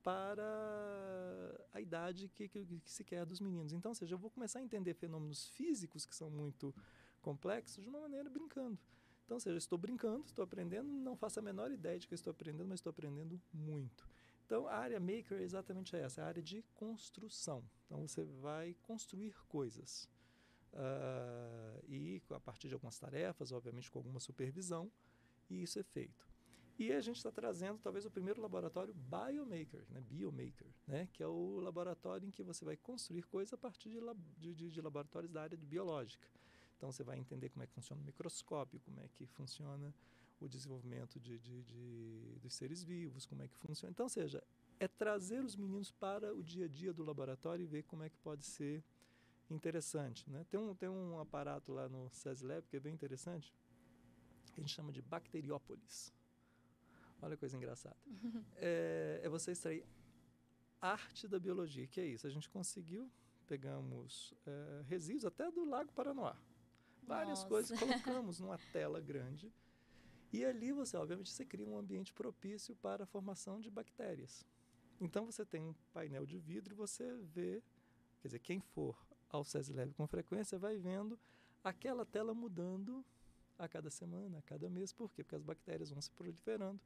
para 0.02 1.66
a 1.72 1.80
idade 1.80 2.28
que, 2.28 2.48
que, 2.48 2.64
que, 2.64 2.90
se 2.90 3.04
quer 3.04 3.24
dos 3.24 3.40
meninos. 3.40 3.72
Então, 3.72 3.90
ou 3.90 3.94
seja, 3.94 4.14
eu 4.14 4.18
vou 4.18 4.30
começar 4.30 4.58
a 4.58 4.62
entender 4.62 4.94
fenômenos 4.94 5.48
físicos 5.48 6.04
que 6.04 6.14
são 6.14 6.30
muito 6.30 6.74
complexos 7.20 7.82
de 7.82 7.88
uma 7.88 8.00
maneira 8.00 8.28
brincando. 8.28 8.78
Então, 9.24 9.36
ou 9.36 9.40
seja, 9.40 9.56
estou 9.56 9.78
brincando, 9.78 10.24
estou 10.26 10.42
aprendendo, 10.42 10.88
não 10.88 11.16
faço 11.16 11.38
a 11.38 11.42
menor 11.42 11.70
ideia 11.70 11.98
de 11.98 12.08
que 12.08 12.14
estou 12.14 12.32
aprendendo, 12.32 12.68
mas 12.68 12.80
estou 12.80 12.90
aprendendo 12.90 13.40
muito. 13.52 14.08
Então, 14.44 14.66
a 14.66 14.74
área 14.74 14.98
maker 14.98 15.38
é 15.38 15.42
exatamente 15.42 15.94
essa, 15.96 16.22
a 16.22 16.26
área 16.26 16.42
de 16.42 16.62
construção. 16.74 17.64
Então, 17.86 18.06
você 18.06 18.24
vai 18.24 18.74
construir 18.82 19.34
coisas. 19.48 20.08
Uh, 20.72 21.84
e 21.86 22.22
a 22.30 22.40
partir 22.40 22.68
de 22.68 22.74
algumas 22.74 22.98
tarefas, 22.98 23.52
obviamente 23.52 23.90
com 23.90 23.98
alguma 23.98 24.18
supervisão, 24.18 24.90
e 25.48 25.62
isso 25.62 25.78
é 25.78 25.82
feito. 25.82 26.31
E 26.78 26.92
a 26.92 27.00
gente 27.00 27.16
está 27.16 27.30
trazendo 27.30 27.78
talvez 27.78 28.04
o 28.04 28.10
primeiro 28.10 28.40
laboratório 28.40 28.94
biomaker, 28.94 29.84
né, 29.90 30.00
biomaker, 30.00 30.66
né, 30.86 31.08
que 31.12 31.22
é 31.22 31.26
o 31.26 31.60
laboratório 31.60 32.26
em 32.26 32.30
que 32.30 32.42
você 32.42 32.64
vai 32.64 32.76
construir 32.76 33.22
coisas 33.24 33.52
a 33.52 33.58
partir 33.58 33.90
de, 34.38 34.54
de, 34.54 34.70
de 34.70 34.80
laboratórios 34.80 35.30
da 35.30 35.42
área 35.42 35.56
de 35.56 35.66
biológica. 35.66 36.26
Então 36.76 36.90
você 36.90 37.04
vai 37.04 37.18
entender 37.18 37.50
como 37.50 37.62
é 37.62 37.66
que 37.66 37.72
funciona 37.72 38.00
o 38.00 38.04
microscópio, 38.04 38.80
como 38.80 38.98
é 39.00 39.08
que 39.08 39.26
funciona 39.26 39.94
o 40.40 40.48
desenvolvimento 40.48 41.20
de, 41.20 41.38
de, 41.38 41.62
de, 41.62 42.38
dos 42.42 42.54
seres 42.54 42.82
vivos, 42.82 43.26
como 43.26 43.42
é 43.42 43.48
que 43.48 43.56
funciona. 43.56 43.90
Então, 43.92 44.08
seja, 44.08 44.42
é 44.80 44.88
trazer 44.88 45.44
os 45.44 45.54
meninos 45.54 45.92
para 45.92 46.34
o 46.34 46.42
dia 46.42 46.64
a 46.64 46.68
dia 46.68 46.92
do 46.92 47.04
laboratório 47.04 47.62
e 47.62 47.66
ver 47.66 47.84
como 47.84 48.02
é 48.02 48.10
que 48.10 48.16
pode 48.18 48.44
ser 48.44 48.82
interessante. 49.48 50.28
Né? 50.28 50.44
Tem, 50.50 50.58
um, 50.58 50.74
tem 50.74 50.88
um 50.88 51.20
aparato 51.20 51.72
lá 51.72 51.88
no 51.88 52.10
SESLab 52.10 52.66
que 52.68 52.76
é 52.76 52.80
bem 52.80 52.92
interessante, 52.92 53.54
que 54.52 54.60
a 54.60 54.62
gente 54.62 54.74
chama 54.74 54.90
de 54.90 55.00
bacteriópolis. 55.00 56.12
Olha 57.22 57.36
que 57.36 57.40
coisa 57.40 57.56
engraçada. 57.56 57.96
é, 58.56 59.20
é 59.22 59.28
você 59.28 59.52
extrair 59.52 59.86
arte 60.80 61.28
da 61.28 61.38
biologia. 61.38 61.86
que 61.86 62.00
é 62.00 62.06
isso? 62.06 62.26
A 62.26 62.30
gente 62.30 62.50
conseguiu, 62.50 63.08
pegamos 63.46 64.34
é, 64.44 64.82
resíduos 64.88 65.24
até 65.24 65.48
do 65.50 65.64
Lago 65.64 65.92
Paranoá. 65.92 66.36
Várias 67.04 67.38
Nossa. 67.38 67.48
coisas 67.48 67.78
colocamos 67.78 68.40
numa 68.40 68.58
tela 68.72 69.00
grande. 69.00 69.52
E 70.32 70.44
ali 70.44 70.72
você, 70.72 70.96
obviamente, 70.96 71.30
você 71.30 71.44
cria 71.44 71.66
um 71.66 71.78
ambiente 71.78 72.12
propício 72.12 72.74
para 72.76 73.04
a 73.04 73.06
formação 73.06 73.60
de 73.60 73.70
bactérias. 73.70 74.44
Então 75.00 75.24
você 75.24 75.44
tem 75.44 75.62
um 75.62 75.74
painel 75.92 76.26
de 76.26 76.38
vidro 76.38 76.74
e 76.74 76.76
você 76.76 77.14
vê, 77.34 77.62
quer 78.20 78.28
dizer, 78.28 78.38
quem 78.40 78.60
for 78.60 78.98
ao 79.28 79.44
SESLab 79.44 79.94
com 79.94 80.06
frequência 80.06 80.58
vai 80.58 80.76
vendo 80.76 81.18
aquela 81.62 82.04
tela 82.04 82.34
mudando 82.34 83.04
a 83.58 83.68
cada 83.68 83.90
semana, 83.90 84.38
a 84.38 84.42
cada 84.42 84.68
mês. 84.68 84.92
Por 84.92 85.12
quê? 85.12 85.22
Porque 85.22 85.36
as 85.36 85.42
bactérias 85.42 85.90
vão 85.90 86.00
se 86.00 86.10
proliferando 86.10 86.80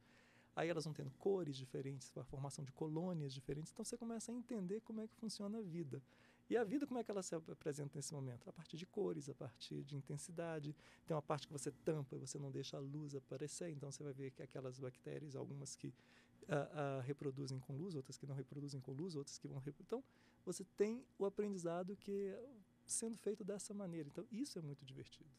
Aí 0.57 0.69
elas 0.69 0.85
vão 0.85 0.93
tendo 0.93 1.11
cores 1.19 1.55
diferentes, 1.55 2.11
a 2.17 2.23
formação 2.23 2.65
de 2.65 2.71
colônias 2.71 3.31
diferentes. 3.31 3.71
Então 3.71 3.85
você 3.85 3.95
começa 3.95 4.31
a 4.31 4.33
entender 4.33 4.81
como 4.81 4.99
é 4.99 5.07
que 5.07 5.13
funciona 5.13 5.59
a 5.59 5.61
vida. 5.61 6.01
E 6.49 6.57
a 6.57 6.63
vida, 6.63 6.87
como 6.87 6.99
é 6.99 7.03
que 7.03 7.11
ela 7.11 7.21
se 7.21 7.35
apresenta 7.35 7.91
nesse 7.95 8.11
momento? 8.11 8.49
A 8.49 8.51
partir 8.51 8.75
de 8.75 8.83
cores, 8.87 9.29
a 9.29 9.35
partir 9.35 9.83
de 9.83 9.95
intensidade. 9.95 10.75
Tem 11.05 11.13
uma 11.13 11.21
parte 11.21 11.45
que 11.45 11.53
você 11.53 11.71
tampa 11.85 12.15
e 12.15 12.19
você 12.19 12.39
não 12.39 12.49
deixa 12.49 12.75
a 12.75 12.79
luz 12.79 13.13
aparecer. 13.13 13.69
Então 13.69 13.91
você 13.91 14.03
vai 14.03 14.13
ver 14.13 14.31
que 14.31 14.41
aquelas 14.41 14.79
bactérias, 14.79 15.35
algumas 15.35 15.75
que 15.75 15.89
uh, 15.89 15.91
uh, 15.91 17.01
reproduzem 17.03 17.59
com 17.59 17.77
luz, 17.77 17.93
outras 17.93 18.17
que 18.17 18.25
não 18.25 18.33
reproduzem 18.33 18.81
com 18.81 18.91
luz, 18.93 19.15
outras 19.15 19.37
que 19.37 19.47
vão. 19.47 19.61
Então 19.67 20.03
você 20.43 20.63
tem 20.75 21.05
o 21.19 21.25
aprendizado 21.27 21.95
que 21.95 22.29
é 22.29 22.49
sendo 22.87 23.15
feito 23.15 23.43
dessa 23.43 23.75
maneira. 23.75 24.09
Então 24.09 24.25
isso 24.31 24.57
é 24.57 24.61
muito 24.63 24.83
divertido. 24.83 25.29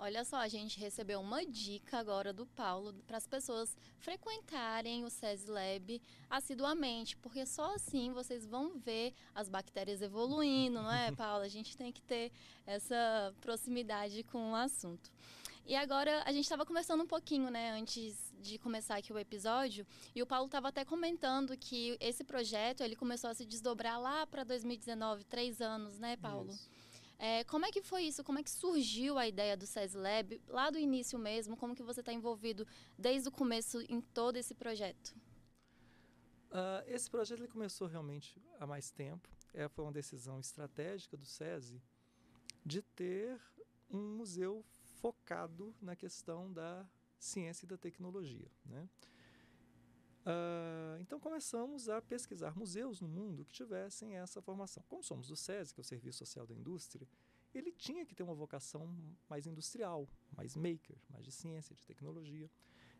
Olha 0.00 0.24
só, 0.24 0.36
a 0.36 0.46
gente 0.46 0.78
recebeu 0.78 1.20
uma 1.20 1.44
dica 1.44 1.98
agora 1.98 2.32
do 2.32 2.46
Paulo 2.46 2.94
para 3.04 3.16
as 3.16 3.26
pessoas 3.26 3.76
frequentarem 3.98 5.04
o 5.04 5.10
SESI 5.10 5.50
Lab 5.50 6.00
assiduamente, 6.30 7.16
porque 7.16 7.44
só 7.44 7.74
assim 7.74 8.12
vocês 8.12 8.46
vão 8.46 8.78
ver 8.78 9.12
as 9.34 9.48
bactérias 9.48 10.00
evoluindo, 10.00 10.80
não 10.80 10.92
é, 10.92 11.10
Paulo? 11.16 11.42
A 11.42 11.48
gente 11.48 11.76
tem 11.76 11.90
que 11.90 12.00
ter 12.00 12.30
essa 12.64 13.34
proximidade 13.40 14.22
com 14.22 14.52
o 14.52 14.54
assunto. 14.54 15.10
E 15.66 15.74
agora 15.74 16.22
a 16.24 16.32
gente 16.32 16.44
estava 16.44 16.64
conversando 16.64 17.02
um 17.02 17.06
pouquinho, 17.06 17.50
né, 17.50 17.72
antes 17.72 18.32
de 18.40 18.56
começar 18.56 18.96
aqui 18.96 19.12
o 19.12 19.18
episódio, 19.18 19.84
e 20.14 20.22
o 20.22 20.26
Paulo 20.26 20.46
estava 20.46 20.68
até 20.68 20.84
comentando 20.84 21.56
que 21.58 21.96
esse 22.00 22.22
projeto 22.22 22.82
ele 22.82 22.94
começou 22.94 23.28
a 23.30 23.34
se 23.34 23.44
desdobrar 23.44 24.00
lá 24.00 24.26
para 24.28 24.44
2019, 24.44 25.24
três 25.24 25.60
anos, 25.60 25.98
né, 25.98 26.16
Paulo? 26.16 26.52
Isso. 26.52 26.70
É, 27.18 27.42
como 27.44 27.66
é 27.66 27.72
que 27.72 27.82
foi 27.82 28.04
isso? 28.04 28.22
Como 28.22 28.38
é 28.38 28.42
que 28.42 28.50
surgiu 28.50 29.18
a 29.18 29.26
ideia 29.26 29.56
do 29.56 29.66
SES 29.66 29.94
Lab? 29.94 30.40
Lá 30.46 30.70
do 30.70 30.78
início 30.78 31.18
mesmo, 31.18 31.56
como 31.56 31.74
que 31.74 31.82
você 31.82 32.00
está 32.00 32.12
envolvido 32.12 32.66
desde 32.96 33.28
o 33.28 33.32
começo 33.32 33.80
em 33.88 34.00
todo 34.00 34.36
esse 34.36 34.54
projeto? 34.54 35.16
Uh, 36.50 36.86
esse 36.86 37.10
projeto 37.10 37.40
ele 37.40 37.48
começou 37.48 37.88
realmente 37.88 38.40
há 38.60 38.66
mais 38.66 38.90
tempo. 38.90 39.28
É, 39.52 39.68
foi 39.68 39.84
uma 39.84 39.92
decisão 39.92 40.38
estratégica 40.38 41.16
do 41.16 41.26
SESI 41.26 41.82
de 42.64 42.82
ter 42.82 43.40
um 43.90 44.16
museu 44.16 44.64
focado 45.00 45.74
na 45.80 45.96
questão 45.96 46.52
da 46.52 46.86
ciência 47.18 47.64
e 47.66 47.68
da 47.68 47.76
tecnologia. 47.76 48.50
Né? 48.64 48.88
Uh, 50.28 51.00
então 51.00 51.18
começamos 51.18 51.88
a 51.88 52.02
pesquisar 52.02 52.54
museus 52.54 53.00
no 53.00 53.08
mundo 53.08 53.46
que 53.46 53.52
tivessem 53.52 54.14
essa 54.16 54.42
formação. 54.42 54.84
Como 54.86 55.02
somos 55.02 55.28
do 55.28 55.36
SESI, 55.36 55.72
que 55.72 55.80
é 55.80 55.82
o 55.82 55.84
Serviço 55.84 56.18
Social 56.18 56.46
da 56.46 56.54
Indústria, 56.54 57.08
ele 57.54 57.72
tinha 57.72 58.04
que 58.04 58.14
ter 58.14 58.22
uma 58.22 58.34
vocação 58.34 58.94
mais 59.26 59.46
industrial, 59.46 60.06
mais 60.36 60.54
maker, 60.54 60.98
mais 61.08 61.24
de 61.24 61.32
ciência, 61.32 61.74
de 61.74 61.82
tecnologia. 61.86 62.50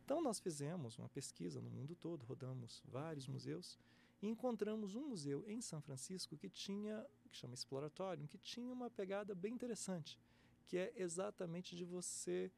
Então 0.03 0.23
nós 0.23 0.41
fizemos 0.41 0.97
uma 0.97 1.09
pesquisa 1.11 1.61
no 1.61 1.69
mundo 1.69 1.95
todo, 1.95 2.25
rodamos 2.25 2.83
vários 2.87 3.29
museus 3.29 3.79
e 4.23 4.27
encontramos 4.27 4.95
um 4.95 5.07
museu 5.07 5.45
em 5.47 5.61
São 5.61 5.83
Francisco 5.83 6.35
que 6.35 6.49
tinha, 6.49 7.07
que 7.29 7.37
chama 7.37 7.53
Exploratório, 7.53 8.27
que 8.27 8.39
tinha 8.39 8.73
uma 8.73 8.89
pegada 8.89 9.35
bem 9.35 9.53
interessante, 9.53 10.19
que 10.67 10.79
é 10.79 10.95
exatamente 10.97 11.77
de 11.77 11.85
você 11.85 12.51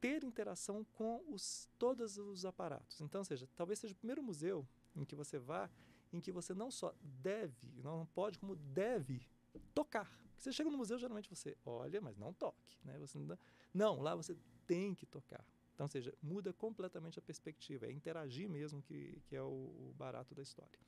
ter 0.00 0.24
interação 0.24 0.84
com 0.94 1.22
os, 1.28 1.68
todos 1.78 2.18
os 2.18 2.44
aparatos. 2.44 3.00
Então, 3.00 3.24
seja, 3.24 3.48
talvez 3.56 3.78
seja 3.78 3.94
o 3.94 3.96
primeiro 3.96 4.22
museu 4.22 4.66
em 4.94 5.04
que 5.04 5.14
você 5.14 5.38
vá, 5.38 5.70
em 6.12 6.20
que 6.20 6.32
você 6.32 6.54
não 6.54 6.70
só 6.70 6.94
deve, 7.02 7.80
não 7.82 8.06
pode, 8.06 8.38
como 8.38 8.56
deve 8.56 9.26
tocar. 9.74 10.10
Você 10.36 10.52
chega 10.52 10.70
no 10.70 10.78
museu, 10.78 10.98
geralmente 10.98 11.28
você 11.28 11.56
olha, 11.64 12.00
mas 12.00 12.16
não 12.16 12.32
toque. 12.32 12.78
Né? 12.84 12.96
Você 12.98 13.18
não, 13.18 13.38
não, 13.74 14.00
lá 14.00 14.14
você 14.14 14.36
tem 14.66 14.94
que 14.94 15.04
tocar. 15.04 15.44
Então, 15.74 15.84
ou 15.84 15.88
seja, 15.88 16.12
muda 16.22 16.52
completamente 16.52 17.18
a 17.18 17.22
perspectiva, 17.22 17.86
é 17.86 17.92
interagir 17.92 18.48
mesmo 18.48 18.82
que, 18.82 19.20
que 19.26 19.36
é 19.36 19.42
o, 19.42 19.94
barato 19.96 20.34
da 20.34 20.42
história. 20.42 20.78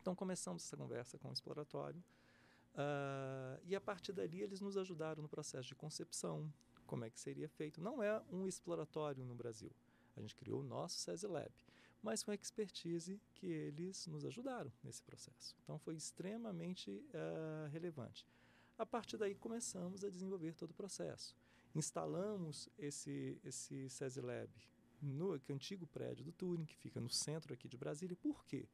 Então, 0.00 0.14
começamos 0.14 0.64
essa 0.64 0.76
conversa 0.76 1.18
com 1.18 1.28
o 1.28 1.32
exploratório. 1.32 2.02
Uh, 2.74 3.58
e 3.64 3.74
a 3.74 3.80
partir 3.80 4.12
dali 4.12 4.42
eles 4.42 4.60
nos 4.60 4.76
ajudaram 4.76 5.22
no 5.22 5.28
processo 5.28 5.66
de 5.66 5.74
concepção, 5.74 6.52
como 6.86 7.04
é 7.04 7.10
que 7.10 7.20
seria 7.20 7.48
feito. 7.48 7.80
Não 7.80 8.02
é 8.02 8.22
um 8.30 8.46
exploratório 8.46 9.24
no 9.24 9.34
Brasil. 9.34 9.70
A 10.16 10.20
gente 10.20 10.34
criou 10.34 10.60
o 10.60 10.64
nosso 10.64 10.98
SESI 10.98 11.26
Lab, 11.26 11.52
mas 12.02 12.22
com 12.22 12.30
a 12.30 12.34
expertise 12.34 13.20
que 13.34 13.46
eles 13.46 14.06
nos 14.06 14.24
ajudaram 14.24 14.72
nesse 14.82 15.02
processo. 15.02 15.54
Então 15.62 15.78
foi 15.78 15.94
extremamente 15.96 16.90
uh, 16.90 17.68
relevante. 17.70 18.26
A 18.78 18.86
partir 18.86 19.16
daí 19.16 19.34
começamos 19.34 20.04
a 20.04 20.10
desenvolver 20.10 20.54
todo 20.54 20.70
o 20.70 20.74
processo. 20.74 21.36
Instalamos 21.74 22.68
esse, 22.78 23.38
esse 23.44 23.88
SESI 23.90 24.20
Lab 24.20 24.50
no 25.02 25.40
antigo 25.50 25.86
prédio 25.86 26.24
do 26.24 26.32
Turing, 26.32 26.64
que 26.64 26.76
fica 26.76 27.00
no 27.00 27.10
centro 27.10 27.52
aqui 27.52 27.68
de 27.68 27.76
Brasília. 27.76 28.16
Por 28.16 28.44
quê? 28.44 28.66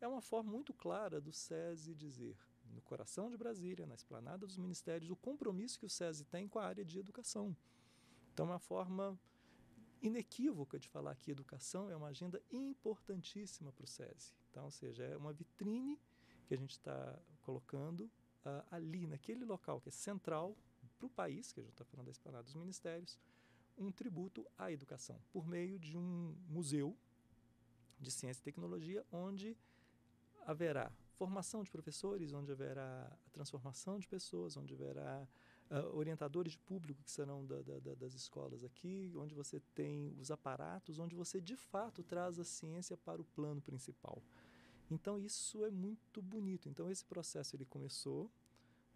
É 0.00 0.08
uma 0.08 0.20
forma 0.20 0.50
muito 0.50 0.74
clara 0.74 1.20
do 1.20 1.32
SESI 1.32 1.94
dizer 1.94 2.36
no 2.72 2.82
coração 2.82 3.30
de 3.30 3.36
Brasília, 3.36 3.86
na 3.86 3.94
esplanada 3.94 4.46
dos 4.46 4.56
ministérios, 4.56 5.10
o 5.10 5.16
compromisso 5.16 5.78
que 5.78 5.86
o 5.86 5.90
SESI 5.90 6.24
tem 6.24 6.48
com 6.48 6.58
a 6.58 6.66
área 6.66 6.84
de 6.84 6.98
educação. 6.98 7.56
Então, 8.32 8.46
é 8.46 8.50
uma 8.50 8.58
forma 8.58 9.18
inequívoca 10.02 10.78
de 10.78 10.88
falar 10.88 11.14
que 11.16 11.30
educação 11.30 11.88
é 11.88 11.96
uma 11.96 12.08
agenda 12.08 12.42
importantíssima 12.50 13.72
para 13.72 13.84
o 13.84 13.86
SESI. 13.86 14.32
Então, 14.50 14.64
ou 14.64 14.70
seja, 14.70 15.04
é 15.04 15.16
uma 15.16 15.32
vitrine 15.32 15.98
que 16.46 16.54
a 16.54 16.56
gente 16.56 16.72
está 16.72 17.18
colocando 17.42 18.10
uh, 18.44 18.66
ali, 18.70 19.06
naquele 19.06 19.44
local 19.44 19.80
que 19.80 19.88
é 19.88 19.92
central 19.92 20.56
para 20.98 21.06
o 21.06 21.10
país, 21.10 21.52
que 21.52 21.60
a 21.60 21.62
gente 21.62 21.72
está 21.72 21.84
falando 21.84 22.06
da 22.06 22.12
esplanada 22.12 22.44
dos 22.44 22.54
ministérios, 22.54 23.18
um 23.78 23.90
tributo 23.90 24.46
à 24.58 24.70
educação, 24.70 25.20
por 25.32 25.46
meio 25.46 25.78
de 25.78 25.96
um 25.96 26.36
museu 26.48 26.96
de 27.98 28.10
ciência 28.10 28.40
e 28.40 28.44
tecnologia, 28.44 29.04
onde 29.10 29.56
haverá 30.44 30.92
formação 31.22 31.62
de 31.62 31.70
professores, 31.70 32.32
onde 32.32 32.50
haverá 32.50 33.04
a 33.04 33.30
transformação 33.30 33.96
de 33.96 34.08
pessoas, 34.08 34.56
onde 34.56 34.74
haverá 34.74 35.24
uh, 35.70 35.96
orientadores 35.96 36.54
de 36.54 36.58
público 36.58 37.00
que 37.04 37.12
serão 37.12 37.46
da, 37.46 37.62
da, 37.62 37.94
das 37.94 38.12
escolas 38.14 38.64
aqui, 38.64 39.12
onde 39.16 39.32
você 39.32 39.60
tem 39.72 40.16
os 40.18 40.32
aparatos, 40.32 40.98
onde 40.98 41.14
você 41.14 41.40
de 41.40 41.54
fato 41.54 42.02
traz 42.02 42.40
a 42.40 42.44
ciência 42.44 42.96
para 42.96 43.20
o 43.20 43.24
plano 43.24 43.60
principal. 43.60 44.20
Então 44.90 45.16
isso 45.16 45.64
é 45.64 45.70
muito 45.70 46.20
bonito. 46.20 46.68
Então 46.68 46.90
esse 46.90 47.04
processo 47.04 47.54
ele 47.54 47.66
começou 47.66 48.28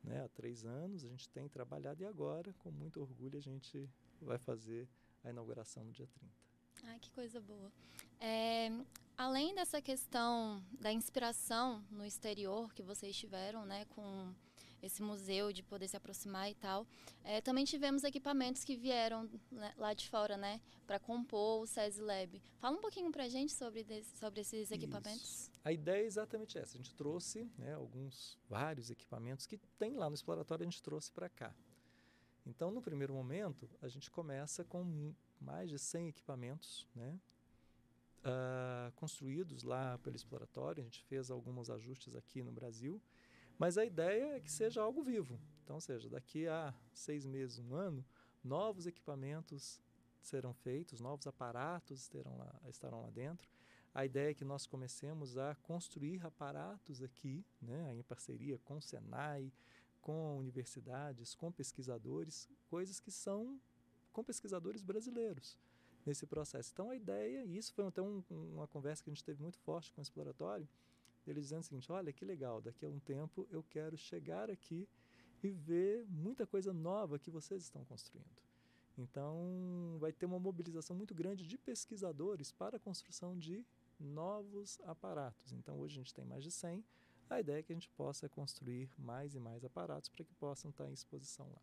né, 0.03 0.25
há 0.25 0.29
três 0.29 0.65
anos, 0.65 1.05
a 1.05 1.09
gente 1.09 1.29
tem 1.29 1.49
trabalhado 1.49 2.03
e 2.03 2.07
agora, 2.07 2.53
com 2.55 2.73
muito 2.73 3.01
orgulho, 3.01 3.39
a 3.39 3.43
gente 3.43 3.89
vai 4.21 4.37
fazer 4.37 4.89
a 5.23 5.31
inauguração 5.31 5.85
no 5.85 5.93
dia 5.93 6.09
30. 6.09 6.46
Ai, 6.87 6.99
que 6.99 7.11
coisa 7.11 7.41
boa. 7.41 7.71
É, 8.21 8.71
além 9.17 9.55
dessa 9.55 9.81
questão 9.83 10.63
da 10.81 10.93
inspiração 10.93 11.85
no 11.91 12.05
exterior 12.05 12.73
que 12.73 12.83
vocês 12.83 13.17
tiveram, 13.17 13.67
né, 13.67 13.85
com 13.87 14.33
esse 14.83 15.03
museu, 15.03 15.53
de 15.53 15.63
poder 15.63 15.89
se 15.89 15.97
aproximar 15.97 16.51
e 16.51 16.55
tal. 16.55 16.87
É, 17.25 17.41
também 17.41 17.65
tivemos 17.65 18.05
equipamentos 18.05 18.63
que 18.65 18.77
vieram 18.77 19.29
né, 19.51 19.75
lá 19.77 19.93
de 19.95 20.09
fora, 20.09 20.37
né, 20.37 20.61
para 20.87 20.99
compor 20.99 21.63
o 21.63 21.67
SESI 21.67 22.01
Lab. 22.01 22.43
Fala 22.59 22.77
um 22.77 22.81
pouquinho 22.81 23.11
para 23.11 23.25
a 23.25 23.29
gente 23.29 23.53
sobre, 23.53 23.83
desse, 23.83 24.17
sobre 24.17 24.41
esses 24.41 24.71
equipamentos. 24.71 25.23
Isso. 25.23 25.51
A 25.65 25.73
ideia 25.73 26.03
é 26.03 26.07
exatamente 26.07 26.57
essa. 26.59 26.75
A 26.75 26.79
gente 26.79 26.95
trouxe 26.95 27.51
né, 27.59 27.75
alguns, 27.75 28.39
vários 28.49 28.91
equipamentos 28.91 29.47
que 29.47 29.59
tem 29.79 29.97
lá 29.97 30.09
no 30.09 30.15
exploratório, 30.15 30.63
a 30.63 30.71
gente 30.71 30.83
trouxe 30.83 31.11
para 31.11 31.29
cá. 31.29 31.55
Então, 32.45 32.71
no 32.71 32.81
primeiro 32.81 33.13
momento, 33.13 33.69
a 33.83 33.89
gente 33.89 34.09
começa 34.09 34.65
com 34.65 35.13
mais 35.41 35.71
de 35.71 35.79
100 35.79 36.09
equipamentos, 36.09 36.87
né, 36.95 37.19
uh, 38.25 38.93
construídos 38.97 39.63
lá 39.63 39.99
pelo 39.99 40.17
exploratório. 40.17 40.81
A 40.81 40.85
gente 40.85 41.03
fez 41.05 41.31
alguns 41.31 41.71
ajustes 41.71 42.15
aqui 42.15 42.43
no 42.43 42.53
Brasil, 42.53 43.01
mas 43.59 43.79
a 43.79 43.85
ideia 43.85 44.37
é 44.37 44.41
que 44.41 44.51
seja 44.51 44.83
algo 44.83 45.03
vivo. 45.03 45.39
Então, 45.65 45.81
seja, 45.81 46.09
daqui 46.09 46.47
a 46.47 46.75
seis 46.93 47.25
meses, 47.25 47.59
um 47.59 47.75
ano, 47.75 48.05
novos 48.43 48.87
equipamentos 48.87 49.81
serão 50.21 50.53
feitos, 50.53 51.01
novos 51.01 51.27
aparatos 51.27 52.11
lá, 52.13 52.61
estarão 52.69 53.03
lá 53.03 53.11
dentro. 53.11 53.49
A 53.95 54.05
ideia 54.05 54.31
é 54.31 54.35
que 54.35 54.45
nós 54.45 54.67
comecemos 54.67 55.39
a 55.39 55.55
construir 55.55 56.25
aparatos 56.27 57.03
aqui, 57.03 57.45
né, 57.63 57.95
em 57.95 58.03
parceria 58.03 58.59
com 58.59 58.77
o 58.77 58.83
Senai, 58.83 59.51
com 60.03 60.37
universidades, 60.37 61.35
com 61.35 61.51
pesquisadores, 61.51 62.49
coisas 62.69 63.01
que 63.01 63.11
são 63.11 63.59
com 64.17 64.25
pesquisadores 64.25 64.83
brasileiros 64.83 65.59
nesse 66.07 66.27
processo. 66.27 66.71
Então, 66.73 66.89
a 66.89 66.97
ideia, 66.97 67.45
e 67.45 67.59
isso 67.59 67.75
foi 67.75 67.87
até 67.87 68.01
um, 68.01 68.23
uma 68.31 68.67
conversa 68.67 69.05
que 69.05 69.11
a 69.11 69.13
gente 69.13 69.23
teve 69.23 69.43
muito 69.43 69.59
forte 69.59 69.93
com 69.93 70.01
o 70.01 70.03
exploratório, 70.03 70.67
eles 71.27 71.45
dizendo 71.45 71.61
o 71.61 71.65
seguinte: 71.65 71.93
olha 71.93 72.11
que 72.15 72.25
legal, 72.25 72.63
daqui 72.63 72.87
a 72.87 72.89
um 72.89 72.99
tempo 72.99 73.47
eu 73.51 73.63
quero 73.63 73.95
chegar 73.95 74.51
aqui 74.51 74.89
e 75.43 75.51
ver 75.51 76.07
muita 76.09 76.47
coisa 76.47 76.73
nova 76.73 77.19
que 77.19 77.31
vocês 77.31 77.63
estão 77.63 77.85
construindo. 77.85 78.41
Então, 78.97 79.99
vai 80.01 80.13
ter 80.13 80.25
uma 80.25 80.39
mobilização 80.39 80.97
muito 80.97 81.15
grande 81.15 81.47
de 81.47 81.59
pesquisadores 81.59 82.51
para 82.51 82.79
a 82.79 82.81
construção 82.81 83.37
de 83.37 83.63
novos 84.01 84.81
aparatos. 84.85 85.53
Então, 85.53 85.79
hoje 85.79 85.97
a 85.97 85.99
gente 85.99 86.15
tem 86.15 86.25
mais 86.25 86.43
de 86.43 86.51
100. 86.51 86.83
A 87.29 87.41
ideia 87.41 87.59
é 87.59 87.63
que 87.63 87.73
a 87.73 87.77
gente 87.77 87.91
possa 87.91 88.31
construir 88.31 88.89
mais 88.97 89.35
e 89.35 89.39
mais 89.39 89.63
aparatos 89.63 90.09
para 90.09 90.25
que 90.25 90.33
possam 90.33 90.71
estar 90.71 90.89
em 90.89 90.95
exposição 90.95 91.47
lá. 91.53 91.61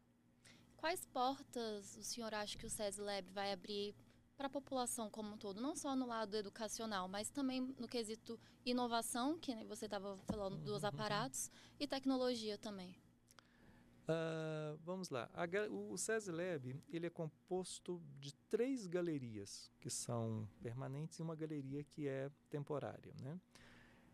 Quais 0.83 1.05
portas 1.05 1.95
o 1.95 2.03
senhor 2.03 2.33
acha 2.33 2.57
que 2.57 2.65
o 2.65 2.69
SESI 2.69 2.99
Lab 2.99 3.25
vai 3.29 3.53
abrir 3.53 3.95
para 4.35 4.47
a 4.47 4.49
população 4.49 5.09
como 5.09 5.33
um 5.33 5.37
todo, 5.37 5.61
não 5.61 5.77
só 5.77 5.95
no 5.95 6.05
lado 6.05 6.35
educacional, 6.35 7.07
mas 7.07 7.29
também 7.29 7.73
no 7.79 7.87
quesito 7.87 8.37
inovação, 8.65 9.39
que 9.39 9.63
você 9.63 9.85
estava 9.85 10.17
falando 10.25 10.57
dos 10.57 10.83
uhum. 10.83 10.89
aparatos, 10.89 11.49
e 11.79 11.87
tecnologia 11.87 12.57
também? 12.57 13.01
Uh, 14.09 14.77
vamos 14.83 15.09
lá. 15.09 15.29
A, 15.33 15.45
o, 15.71 15.93
o 15.93 15.97
SESI 15.97 16.31
Lab 16.33 16.83
ele 16.89 17.07
é 17.07 17.09
composto 17.09 18.03
de 18.19 18.33
três 18.49 18.85
galerias 18.85 19.71
que 19.79 19.89
são 19.89 20.45
permanentes 20.61 21.17
e 21.17 21.21
uma 21.21 21.33
galeria 21.33 21.81
que 21.85 22.09
é 22.09 22.29
temporária. 22.49 23.13
Né? 23.21 23.39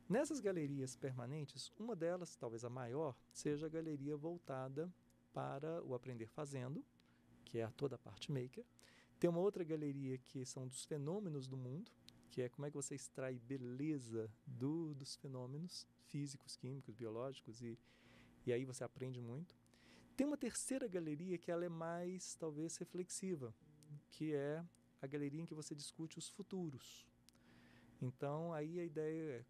Nessas 0.08 0.40
galerias 0.40 0.96
permanentes, 0.96 1.72
uma 1.80 1.96
delas, 1.96 2.36
talvez 2.36 2.64
a 2.64 2.70
maior, 2.70 3.16
seja 3.34 3.66
a 3.66 3.70
galeria 3.70 4.16
voltada 4.16 4.88
para 5.34 5.84
o 5.84 5.94
aprender 5.94 6.28
fazendo, 6.28 6.84
que 7.46 7.60
é 7.60 7.68
toda 7.72 7.96
a 7.96 8.00
parte 8.00 8.32
maker. 8.32 8.66
Tem 9.20 9.30
uma 9.30 9.40
outra 9.40 9.64
galeria 9.64 10.18
que 10.18 10.46
são 10.46 10.68
dos 10.68 10.86
fenômenos 10.86 11.48
do 11.48 11.58
mundo, 11.58 11.92
que 12.30 12.42
é 12.42 12.50
como 12.50 12.66
é 12.66 12.70
que 12.70 12.76
você 12.76 12.96
extrai 12.96 13.40
beleza 13.40 14.32
do, 14.46 14.94
dos 14.94 15.16
fenômenos 15.16 15.88
físicos, 16.08 16.56
químicos, 16.56 16.96
biológicos 16.96 17.62
e, 17.62 17.78
e 18.46 18.54
aí 18.54 18.66
você 18.66 18.84
aprende 18.84 19.20
muito. 19.20 19.56
Tem 20.16 20.26
uma 20.26 20.38
terceira 20.38 20.88
galeria 20.88 21.38
que 21.38 21.52
ela 21.52 21.66
é 21.66 21.70
mais 21.70 22.36
talvez 22.36 22.78
reflexiva, 22.78 23.54
que 24.12 24.34
é 24.34 24.64
a 25.02 25.08
galeria 25.08 25.42
em 25.42 25.46
que 25.46 25.54
você 25.54 25.74
discute 25.74 26.18
os 26.18 26.30
futuros. 26.30 27.08
Então 28.02 28.54
aí 28.54 28.80
a 28.80 28.84
ideia 28.84 29.40
é 29.40 29.46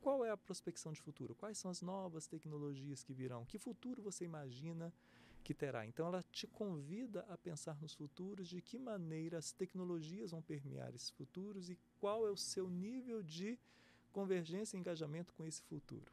qual 0.00 0.24
é 0.24 0.30
a 0.30 0.36
prospecção 0.36 0.92
de 0.92 1.00
futuro? 1.00 1.34
Quais 1.34 1.58
são 1.58 1.70
as 1.70 1.82
novas 1.82 2.26
tecnologias 2.26 3.02
que 3.02 3.12
virão? 3.12 3.44
Que 3.44 3.58
futuro 3.58 4.00
você 4.02 4.24
imagina 4.24 4.92
que 5.48 5.54
terá. 5.54 5.86
Então, 5.86 6.06
ela 6.06 6.22
te 6.24 6.46
convida 6.46 7.24
a 7.30 7.38
pensar 7.38 7.80
nos 7.80 7.94
futuros, 7.94 8.48
de 8.48 8.60
que 8.60 8.78
maneira 8.78 9.38
as 9.38 9.50
tecnologias 9.50 10.32
vão 10.32 10.42
permear 10.42 10.94
esses 10.94 11.08
futuros 11.08 11.70
e 11.70 11.78
qual 11.98 12.26
é 12.26 12.30
o 12.30 12.36
seu 12.36 12.68
nível 12.68 13.22
de 13.22 13.58
convergência 14.12 14.76
e 14.76 14.80
engajamento 14.80 15.32
com 15.32 15.46
esse 15.46 15.62
futuro. 15.62 16.12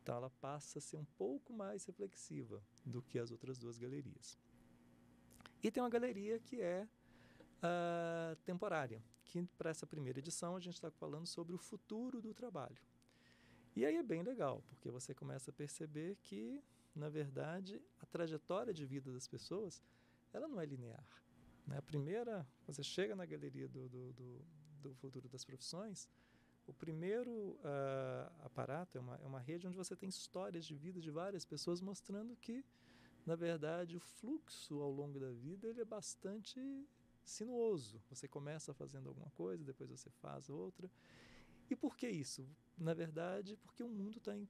Então, 0.00 0.16
ela 0.16 0.30
passa 0.30 0.78
a 0.78 0.80
ser 0.80 0.96
um 0.96 1.04
pouco 1.18 1.52
mais 1.52 1.84
reflexiva 1.84 2.64
do 2.82 3.02
que 3.02 3.18
as 3.18 3.30
outras 3.30 3.58
duas 3.58 3.76
galerias. 3.76 4.38
E 5.62 5.70
tem 5.70 5.82
uma 5.82 5.90
galeria 5.90 6.38
que 6.38 6.58
é 6.62 6.88
uh, 7.58 8.34
temporária, 8.36 9.04
que 9.26 9.42
para 9.58 9.68
essa 9.68 9.86
primeira 9.86 10.18
edição 10.18 10.56
a 10.56 10.60
gente 10.60 10.76
está 10.76 10.90
falando 10.90 11.26
sobre 11.26 11.54
o 11.54 11.58
futuro 11.58 12.22
do 12.22 12.32
trabalho. 12.32 12.80
E 13.76 13.84
aí 13.84 13.96
é 13.96 14.02
bem 14.02 14.22
legal, 14.22 14.64
porque 14.70 14.90
você 14.90 15.14
começa 15.14 15.50
a 15.50 15.54
perceber 15.54 16.16
que 16.22 16.64
na 16.94 17.08
verdade, 17.08 17.80
a 18.00 18.06
trajetória 18.06 18.72
de 18.72 18.84
vida 18.84 19.12
das 19.12 19.26
pessoas, 19.26 19.82
ela 20.32 20.46
não 20.46 20.60
é 20.60 20.66
linear. 20.66 21.06
Né? 21.66 21.78
A 21.78 21.82
primeira, 21.82 22.46
você 22.66 22.82
chega 22.82 23.16
na 23.16 23.24
galeria 23.24 23.68
do, 23.68 23.88
do, 23.88 24.12
do, 24.12 24.44
do 24.82 24.94
futuro 24.94 25.28
das 25.28 25.44
profissões, 25.44 26.08
o 26.66 26.72
primeiro 26.72 27.32
uh, 27.32 28.32
aparato 28.44 28.96
é 28.96 29.00
uma, 29.00 29.16
é 29.16 29.26
uma 29.26 29.40
rede 29.40 29.66
onde 29.66 29.76
você 29.76 29.96
tem 29.96 30.08
histórias 30.08 30.64
de 30.64 30.74
vida 30.76 31.00
de 31.00 31.10
várias 31.10 31.44
pessoas 31.44 31.80
mostrando 31.80 32.36
que, 32.36 32.64
na 33.26 33.34
verdade, 33.34 33.96
o 33.96 34.00
fluxo 34.00 34.80
ao 34.80 34.90
longo 34.90 35.18
da 35.18 35.32
vida 35.32 35.66
ele 35.66 35.80
é 35.80 35.84
bastante 35.84 36.60
sinuoso. 37.24 38.00
Você 38.08 38.28
começa 38.28 38.72
fazendo 38.74 39.08
alguma 39.08 39.30
coisa, 39.30 39.64
depois 39.64 39.90
você 39.90 40.10
faz 40.10 40.48
outra. 40.48 40.90
E 41.68 41.74
por 41.74 41.96
que 41.96 42.08
isso? 42.08 42.48
Na 42.78 42.94
verdade, 42.94 43.56
porque 43.56 43.82
o 43.82 43.88
mundo 43.88 44.18
está 44.18 44.36
em 44.36 44.48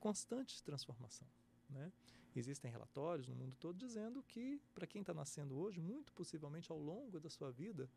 constante 0.00 0.62
transformação. 0.62 1.26
Né? 1.68 1.92
Existem 2.34 2.70
relatórios 2.70 3.28
no 3.28 3.34
mundo 3.34 3.56
todo 3.56 3.78
dizendo 3.78 4.22
que, 4.22 4.60
para 4.74 4.86
quem 4.86 5.00
está 5.00 5.14
nascendo 5.14 5.56
hoje, 5.56 5.80
muito 5.80 6.12
possivelmente 6.12 6.70
ao 6.70 6.78
longo 6.78 7.18
da 7.18 7.30
sua 7.30 7.50
vida, 7.50 7.88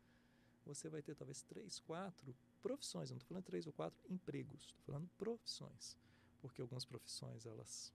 você 0.64 0.88
vai 0.88 1.02
ter 1.02 1.14
talvez 1.14 1.42
três, 1.42 1.78
quatro 1.78 2.34
profissões. 2.62 3.10
Não 3.10 3.16
estou 3.16 3.28
falando 3.28 3.44
três 3.44 3.66
ou 3.66 3.72
quatro 3.72 4.00
empregos, 4.08 4.66
estou 4.66 4.84
falando 4.84 5.08
profissões. 5.18 5.96
Porque 6.40 6.60
algumas 6.60 6.84
profissões 6.84 7.44
elas 7.44 7.92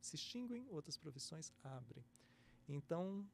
se 0.00 0.16
extinguem, 0.16 0.66
outras 0.70 0.96
profissões 0.96 1.52
abrem. 1.62 2.04
Então, 2.68 3.26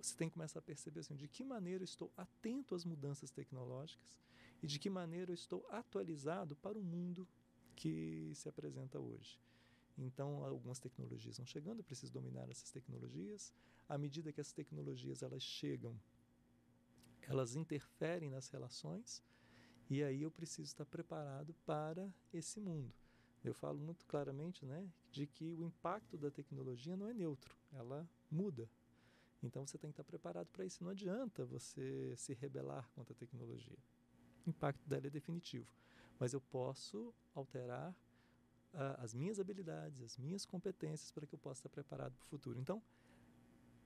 você 0.00 0.14
tem 0.14 0.28
que 0.28 0.34
começar 0.34 0.58
a 0.58 0.62
perceber 0.62 1.00
assim, 1.00 1.14
de 1.14 1.28
que 1.28 1.44
maneira 1.44 1.82
eu 1.82 1.86
estou 1.86 2.10
atento 2.16 2.74
às 2.74 2.84
mudanças 2.84 3.30
tecnológicas 3.30 4.18
e 4.62 4.66
de 4.66 4.78
que 4.78 4.88
maneira 4.88 5.30
eu 5.30 5.34
estou 5.34 5.66
atualizado 5.70 6.56
para 6.56 6.78
o 6.78 6.82
mundo 6.82 7.28
que 7.76 8.32
se 8.34 8.48
apresenta 8.48 8.98
hoje. 8.98 9.38
Então, 9.96 10.44
algumas 10.44 10.78
tecnologias 10.78 11.36
vão 11.36 11.46
chegando, 11.46 11.78
eu 11.78 11.84
preciso 11.84 12.12
dominar 12.12 12.48
essas 12.50 12.70
tecnologias. 12.70 13.52
À 13.88 13.96
medida 13.96 14.32
que 14.32 14.40
as 14.40 14.52
tecnologias 14.52 15.22
elas 15.22 15.42
chegam, 15.42 15.98
elas 17.22 17.54
interferem 17.54 18.28
nas 18.28 18.48
relações 18.48 19.22
e 19.88 20.02
aí 20.02 20.22
eu 20.22 20.30
preciso 20.30 20.66
estar 20.66 20.84
preparado 20.84 21.54
para 21.64 22.12
esse 22.32 22.60
mundo. 22.60 22.92
Eu 23.44 23.54
falo 23.54 23.78
muito 23.78 24.06
claramente, 24.06 24.64
né, 24.64 24.90
de 25.12 25.26
que 25.26 25.54
o 25.54 25.62
impacto 25.62 26.16
da 26.16 26.30
tecnologia 26.30 26.96
não 26.96 27.06
é 27.06 27.14
neutro, 27.14 27.54
ela 27.72 28.08
muda. 28.30 28.68
Então 29.42 29.66
você 29.66 29.76
tem 29.76 29.90
que 29.90 29.92
estar 29.92 30.04
preparado 30.04 30.48
para 30.48 30.64
isso. 30.64 30.82
Não 30.82 30.90
adianta 30.90 31.44
você 31.44 32.14
se 32.16 32.32
rebelar 32.32 32.88
contra 32.94 33.12
a 33.12 33.16
tecnologia. 33.16 33.78
O 34.46 34.50
impacto 34.50 34.88
dela 34.88 35.06
é 35.06 35.10
definitivo, 35.10 35.68
mas 36.18 36.32
eu 36.32 36.40
posso 36.40 37.14
alterar 37.34 37.94
as 38.98 39.14
minhas 39.14 39.38
habilidades, 39.38 40.02
as 40.02 40.16
minhas 40.16 40.44
competências 40.44 41.10
para 41.10 41.26
que 41.26 41.34
eu 41.34 41.38
possa 41.38 41.60
estar 41.60 41.68
preparado 41.68 42.14
para 42.14 42.24
o 42.24 42.28
futuro. 42.28 42.58
Então, 42.58 42.82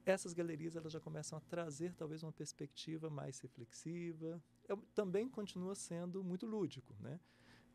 essas 0.05 0.33
galerias 0.33 0.77
elas 0.77 0.93
já 0.93 1.01
começam 1.01 1.37
a 1.37 1.41
trazer 1.43 1.95
talvez 1.95 2.23
uma 2.23 2.33
perspectiva 2.33 3.11
mais 3.11 3.39
reflexiva. 3.41 4.43
Eu, 4.67 4.79
também 4.95 5.29
continua 5.29 5.75
sendo 5.75 6.25
muito 6.25 6.47
lúdico, 6.47 6.95
né? 7.01 7.21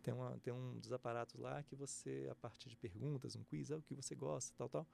Tem, 0.02 0.14
uma, 0.14 0.38
tem 0.40 0.52
um 0.52 0.80
dos 0.80 0.92
aparatos 0.92 1.36
lá 1.40 1.64
que 1.64 1.76
você, 1.76 2.28
a 2.30 2.36
partir 2.36 2.70
de 2.70 2.76
perguntas, 2.76 3.36
um 3.36 3.44
quiz, 3.44 3.72
é 3.72 3.76
o 3.76 3.82
que 3.82 3.94
você 3.94 4.16
gosta, 4.16 4.54
tal, 4.58 4.68
tal, 4.68 4.88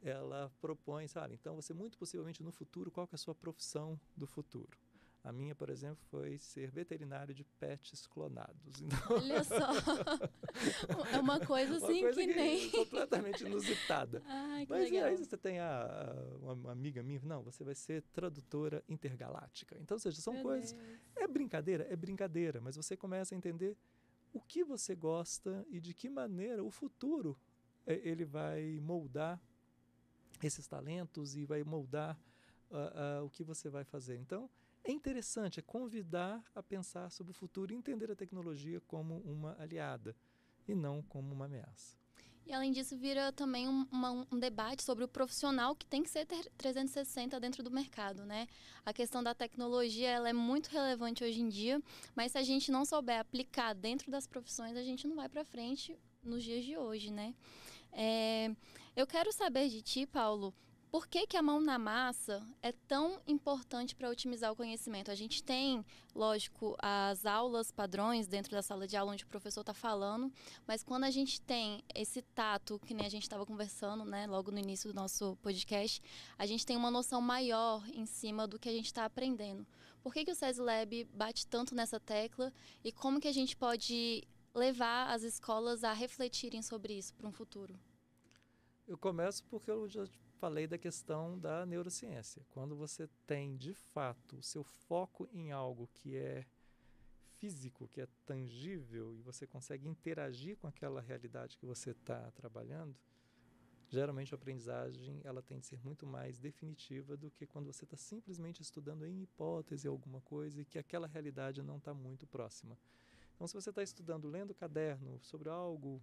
ela 0.00 0.50
propõe, 0.60 1.06
sabe, 1.06 1.34
então 1.34 1.54
você 1.54 1.74
muito 1.74 1.98
possivelmente 1.98 2.42
no 2.42 2.50
futuro, 2.50 2.90
qual 2.90 3.06
que 3.06 3.14
é 3.14 3.16
a 3.16 3.18
sua 3.18 3.34
profissão 3.34 4.00
do 4.16 4.26
futuro? 4.26 4.78
A 5.24 5.32
minha, 5.32 5.54
por 5.54 5.70
exemplo, 5.70 6.04
foi 6.10 6.36
ser 6.36 6.70
veterinário 6.70 7.34
de 7.34 7.42
pets 7.58 8.06
clonados. 8.06 8.54
Então... 8.84 9.16
Olha 9.16 9.42
só. 9.42 9.70
é 11.10 11.18
uma 11.18 11.40
coisa 11.40 11.78
assim 11.78 12.04
uma 12.04 12.12
coisa 12.12 12.20
que, 12.20 12.26
que 12.26 12.34
nem. 12.34 12.70
completamente 12.70 13.44
inusitada. 13.44 14.22
Ai, 14.28 14.66
Mas 14.68 14.90
legal. 14.90 15.08
aí 15.08 15.16
você 15.16 15.36
tem 15.38 15.58
a, 15.58 15.82
a, 15.82 16.52
uma 16.52 16.72
amiga 16.72 17.02
minha, 17.02 17.20
não, 17.22 17.42
você 17.42 17.64
vai 17.64 17.74
ser 17.74 18.02
tradutora 18.12 18.84
intergaláctica. 18.86 19.78
Então, 19.80 19.94
ou 19.94 19.98
seja, 19.98 20.20
são 20.20 20.34
Meu 20.34 20.42
coisas. 20.42 20.72
Deus. 20.72 20.98
É 21.16 21.26
brincadeira? 21.26 21.86
É 21.90 21.96
brincadeira, 21.96 22.60
mas 22.60 22.76
você 22.76 22.94
começa 22.94 23.34
a 23.34 23.38
entender 23.38 23.74
o 24.30 24.40
que 24.40 24.62
você 24.62 24.94
gosta 24.94 25.64
e 25.70 25.80
de 25.80 25.94
que 25.94 26.10
maneira 26.10 26.62
o 26.62 26.70
futuro 26.70 27.38
é, 27.86 27.94
ele 28.06 28.26
vai 28.26 28.78
moldar 28.82 29.40
esses 30.42 30.66
talentos 30.66 31.34
e 31.34 31.46
vai 31.46 31.62
moldar 31.64 32.20
uh, 32.70 33.20
uh, 33.22 33.24
o 33.24 33.30
que 33.30 33.42
você 33.42 33.70
vai 33.70 33.84
fazer. 33.84 34.16
Então, 34.18 34.50
é 34.84 34.92
interessante, 34.92 35.58
é 35.58 35.62
convidar 35.62 36.44
a 36.54 36.62
pensar 36.62 37.10
sobre 37.10 37.32
o 37.32 37.34
futuro 37.34 37.72
e 37.72 37.76
entender 37.76 38.10
a 38.10 38.16
tecnologia 38.16 38.80
como 38.82 39.18
uma 39.20 39.56
aliada 39.58 40.14
e 40.68 40.74
não 40.74 41.02
como 41.02 41.32
uma 41.34 41.46
ameaça. 41.46 41.96
E 42.46 42.52
além 42.52 42.72
disso, 42.72 42.94
vira 42.96 43.32
também 43.32 43.66
um, 43.66 43.86
uma, 43.90 44.26
um, 44.30 44.38
debate 44.38 44.82
sobre 44.82 45.02
o 45.02 45.08
profissional 45.08 45.74
que 45.74 45.86
tem 45.86 46.02
que 46.02 46.10
ser 46.10 46.26
360 46.26 47.40
dentro 47.40 47.62
do 47.62 47.70
mercado, 47.70 48.26
né? 48.26 48.46
A 48.84 48.92
questão 48.92 49.22
da 49.22 49.34
tecnologia 49.34 50.10
ela 50.10 50.28
é 50.28 50.32
muito 50.32 50.68
relevante 50.68 51.24
hoje 51.24 51.40
em 51.40 51.48
dia, 51.48 51.82
mas 52.14 52.32
se 52.32 52.38
a 52.38 52.42
gente 52.42 52.70
não 52.70 52.84
souber 52.84 53.18
aplicar 53.18 53.72
dentro 53.72 54.10
das 54.10 54.26
profissões, 54.26 54.76
a 54.76 54.82
gente 54.82 55.08
não 55.08 55.16
vai 55.16 55.28
para 55.28 55.42
frente 55.42 55.98
nos 56.22 56.44
dias 56.44 56.62
de 56.66 56.76
hoje, 56.76 57.10
né? 57.10 57.34
É, 57.90 58.54
eu 58.94 59.06
quero 59.06 59.32
saber 59.32 59.70
de 59.70 59.80
ti, 59.80 60.06
Paulo, 60.06 60.52
por 60.94 61.08
que, 61.08 61.26
que 61.26 61.36
a 61.36 61.42
mão 61.42 61.60
na 61.60 61.76
massa 61.76 62.40
é 62.62 62.70
tão 62.70 63.20
importante 63.26 63.96
para 63.96 64.08
otimizar 64.08 64.52
o 64.52 64.54
conhecimento? 64.54 65.10
A 65.10 65.14
gente 65.16 65.42
tem, 65.42 65.84
lógico, 66.14 66.76
as 66.78 67.26
aulas 67.26 67.72
padrões 67.72 68.28
dentro 68.28 68.52
da 68.52 68.62
sala 68.62 68.86
de 68.86 68.96
aula 68.96 69.10
onde 69.10 69.24
o 69.24 69.26
professor 69.26 69.62
está 69.62 69.74
falando, 69.74 70.32
mas 70.64 70.84
quando 70.84 71.02
a 71.02 71.10
gente 71.10 71.40
tem 71.40 71.82
esse 71.92 72.22
tato, 72.22 72.78
que 72.86 72.94
nem 72.94 73.04
a 73.04 73.08
gente 73.08 73.24
estava 73.24 73.44
conversando, 73.44 74.04
né, 74.04 74.28
logo 74.28 74.52
no 74.52 74.58
início 74.60 74.88
do 74.88 74.94
nosso 74.94 75.36
podcast, 75.42 76.00
a 76.38 76.46
gente 76.46 76.64
tem 76.64 76.76
uma 76.76 76.92
noção 76.92 77.20
maior 77.20 77.84
em 77.88 78.06
cima 78.06 78.46
do 78.46 78.56
que 78.56 78.68
a 78.68 78.72
gente 78.72 78.86
está 78.86 79.04
aprendendo. 79.04 79.66
Por 80.00 80.14
que, 80.14 80.24
que 80.24 80.30
o 80.30 80.34
SES 80.36 80.58
Lab 80.58 81.08
bate 81.12 81.44
tanto 81.48 81.74
nessa 81.74 81.98
tecla 81.98 82.52
e 82.84 82.92
como 82.92 83.20
que 83.20 83.26
a 83.26 83.34
gente 83.34 83.56
pode 83.56 84.22
levar 84.54 85.12
as 85.12 85.24
escolas 85.24 85.82
a 85.82 85.92
refletirem 85.92 86.62
sobre 86.62 86.96
isso 86.96 87.12
para 87.14 87.26
um 87.26 87.32
futuro? 87.32 87.76
Eu 88.86 88.96
começo 88.96 89.42
porque 89.46 89.72
eu 89.72 89.88
já 89.88 90.06
falei 90.44 90.66
da 90.66 90.76
questão 90.76 91.38
da 91.38 91.64
neurociência. 91.64 92.44
Quando 92.50 92.76
você 92.76 93.08
tem, 93.26 93.56
de 93.56 93.72
fato, 93.72 94.36
o 94.36 94.42
seu 94.42 94.62
foco 94.62 95.26
em 95.32 95.52
algo 95.52 95.88
que 95.94 96.18
é 96.18 96.44
físico, 97.38 97.88
que 97.88 98.02
é 98.02 98.06
tangível, 98.26 99.14
e 99.16 99.22
você 99.22 99.46
consegue 99.46 99.88
interagir 99.88 100.58
com 100.58 100.66
aquela 100.66 101.00
realidade 101.00 101.56
que 101.56 101.64
você 101.64 101.92
está 101.92 102.30
trabalhando, 102.32 102.94
geralmente 103.88 104.34
a 104.34 104.36
aprendizagem 104.36 105.18
ela 105.24 105.40
tem 105.40 105.60
de 105.60 105.64
ser 105.64 105.78
muito 105.82 106.06
mais 106.06 106.38
definitiva 106.38 107.16
do 107.16 107.30
que 107.30 107.46
quando 107.46 107.72
você 107.72 107.84
está 107.84 107.96
simplesmente 107.96 108.60
estudando 108.60 109.06
em 109.06 109.22
hipótese 109.22 109.88
alguma 109.88 110.20
coisa 110.20 110.60
e 110.60 110.64
que 110.66 110.78
aquela 110.78 111.06
realidade 111.06 111.62
não 111.62 111.78
está 111.78 111.94
muito 111.94 112.26
próxima. 112.26 112.76
Então, 113.34 113.46
se 113.46 113.54
você 113.54 113.70
está 113.70 113.82
estudando, 113.82 114.28
lendo 114.28 114.52
caderno 114.52 115.18
sobre 115.22 115.48
algo, 115.48 116.02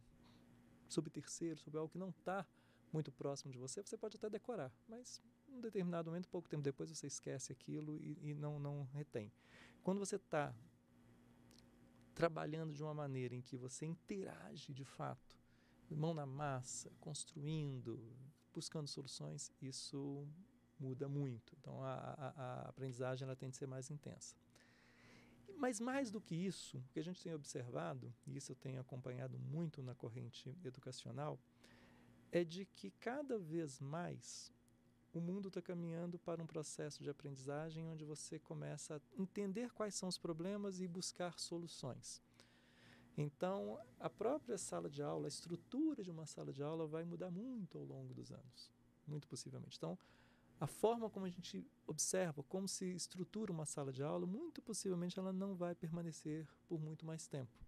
sobre 0.90 1.12
terceiro, 1.12 1.60
sobre 1.60 1.78
algo 1.78 1.92
que 1.92 2.00
não 2.00 2.10
está 2.10 2.44
muito 2.92 3.12
próximo 3.12 3.52
de 3.52 3.58
você, 3.58 3.82
você 3.82 3.98
pode 3.98 4.18
até 4.18 4.30
decorar, 4.30 4.72
mas 4.88 5.22
em 5.48 5.56
um 5.58 5.62
determinado 5.62 6.10
momento, 6.10 6.28
pouco 6.30 6.50
tempo 6.50 6.64
depois, 6.64 6.90
você 6.90 7.08
esquece 7.08 7.52
aquilo 7.52 7.98
e, 7.98 8.18
e 8.22 8.34
não, 8.34 8.60
não 8.60 8.84
retém. 8.94 9.32
Quando 9.84 10.00
você 10.00 10.16
está 10.16 10.54
trabalhando 12.14 12.74
de 12.74 12.84
uma 12.84 12.94
maneira 12.94 13.36
em 13.36 13.42
que 13.42 13.58
você 13.58 13.86
interage 13.86 14.74
de 14.74 14.86
fato, 14.86 15.40
mão 15.90 16.14
na 16.14 16.26
massa, 16.26 16.92
construindo, 17.00 18.00
buscando 18.54 18.88
soluções, 18.88 19.52
isso 19.62 20.28
muda 20.80 21.08
muito. 21.08 21.56
Então 21.60 21.84
a, 21.84 21.94
a, 21.94 22.28
a 22.30 22.70
aprendizagem 22.70 23.26
ela 23.26 23.36
tem 23.36 23.50
de 23.50 23.58
ser 23.58 23.68
mais 23.68 23.90
intensa. 23.90 24.36
Mas 25.58 25.80
mais 25.80 26.10
do 26.10 26.20
que 26.20 26.34
isso, 26.34 26.78
o 26.78 26.90
que 26.92 27.00
a 27.00 27.04
gente 27.04 27.22
tem 27.22 27.34
observado, 27.34 28.12
e 28.26 28.36
isso 28.36 28.52
eu 28.52 28.56
tenho 28.56 28.82
acompanhado 28.82 29.38
muito 29.38 29.84
na 29.84 29.94
corrente 29.94 30.58
educacional, 30.66 31.40
é 32.32 32.44
de 32.44 32.66
que 32.66 32.92
cada 32.92 33.38
vez 33.38 33.80
mais 33.80 34.52
o 35.14 35.20
mundo 35.20 35.50
está 35.50 35.62
caminhando 35.62 36.18
para 36.18 36.42
um 36.42 36.48
processo 36.48 37.04
de 37.04 37.10
aprendizagem 37.10 37.86
onde 37.86 38.06
você 38.06 38.40
começa 38.40 38.96
a 38.96 39.22
entender 39.22 39.72
quais 39.74 39.94
são 39.94 40.08
os 40.08 40.18
problemas 40.18 40.80
e 40.80 40.88
buscar 40.88 41.38
soluções. 41.38 42.22
Então, 43.18 43.78
a 44.00 44.10
própria 44.10 44.58
sala 44.58 44.90
de 44.90 45.04
aula, 45.04 45.28
a 45.28 45.28
estrutura 45.28 46.02
de 46.02 46.10
uma 46.10 46.26
sala 46.26 46.54
de 46.54 46.64
aula 46.64 46.88
vai 46.88 47.04
mudar 47.04 47.30
muito 47.30 47.78
ao 47.78 47.84
longo 47.84 48.14
dos 48.14 48.32
anos, 48.32 48.72
muito 49.06 49.28
possivelmente. 49.28 49.78
Então, 49.78 50.00
a 50.62 50.68
forma 50.68 51.10
como 51.10 51.26
a 51.26 51.30
gente 51.30 51.68
observa, 51.86 52.42
como 52.44 52.68
se 52.70 52.86
estrutura 52.96 53.52
uma 53.52 53.66
sala 53.66 53.92
de 53.92 54.02
aula, 54.02 54.26
muito 54.26 54.62
possivelmente 54.62 55.20
ela 55.20 55.34
não 55.34 55.56
vai 55.56 55.76
permanecer 55.76 56.48
por 56.70 56.80
muito 56.80 57.06
mais 57.06 57.28
tempo 57.28 57.61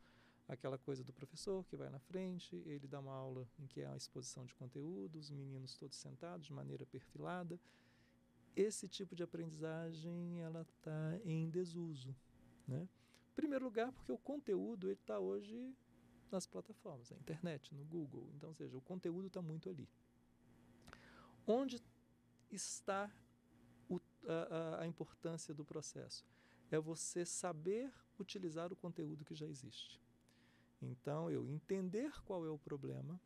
aquela 0.48 0.78
coisa 0.78 1.04
do 1.04 1.14
professor 1.14 1.66
que 1.66 1.76
vai 1.76 1.90
na 1.90 2.00
frente, 2.00 2.56
ele 2.66 2.88
dá 2.88 3.00
uma 3.00 3.14
aula 3.14 3.48
em 3.58 3.66
que 3.68 3.82
é 3.82 3.88
uma 3.88 3.98
exposição 3.98 4.46
de 4.46 4.54
conteúdo, 4.56 5.18
os 5.18 5.30
meninos 5.30 5.76
todos 5.76 5.98
sentados 5.98 6.46
de 6.46 6.54
maneira 6.54 6.86
perfilada. 6.86 7.60
Esse 8.56 8.88
tipo 8.88 9.16
de 9.16 9.24
aprendizagem 9.24 10.42
ela 10.42 10.62
está 10.62 11.20
em 11.24 11.50
desuso, 11.50 12.16
né? 12.68 12.88
Em 13.32 13.36
primeiro 13.36 13.66
lugar, 13.66 13.92
porque 13.92 14.12
o 14.12 14.18
conteúdo 14.18 14.88
ele 14.88 15.00
está 15.00 15.20
hoje 15.20 15.74
nas 16.32 16.46
plataformas, 16.46 17.10
na 17.10 17.18
internet, 17.18 17.74
no 17.74 17.84
Google. 17.86 18.30
Então, 18.36 18.50
ou 18.50 18.56
seja, 18.56 18.78
o 18.78 18.82
conteúdo 18.82 19.28
está 19.28 19.42
muito 19.42 19.70
ali. 19.70 19.90
Onde 21.48 21.82
está 22.52 23.12
o, 23.90 24.00
a, 24.28 24.82
a 24.82 24.88
importância 24.88 25.54
do 25.54 25.66
processo? 25.66 26.24
É 26.70 26.80
você 26.80 27.26
saber 27.26 27.92
utilizar 28.20 28.72
o 28.72 28.76
conteúdo 28.76 29.26
que 29.26 29.34
já 29.34 29.48
existe. 29.48 30.00
Então, 30.86 31.30
eu 31.30 31.48
entender 31.48 32.12
qual 32.24 32.46
é 32.46 32.50
o 32.50 32.58
problema 32.58 33.20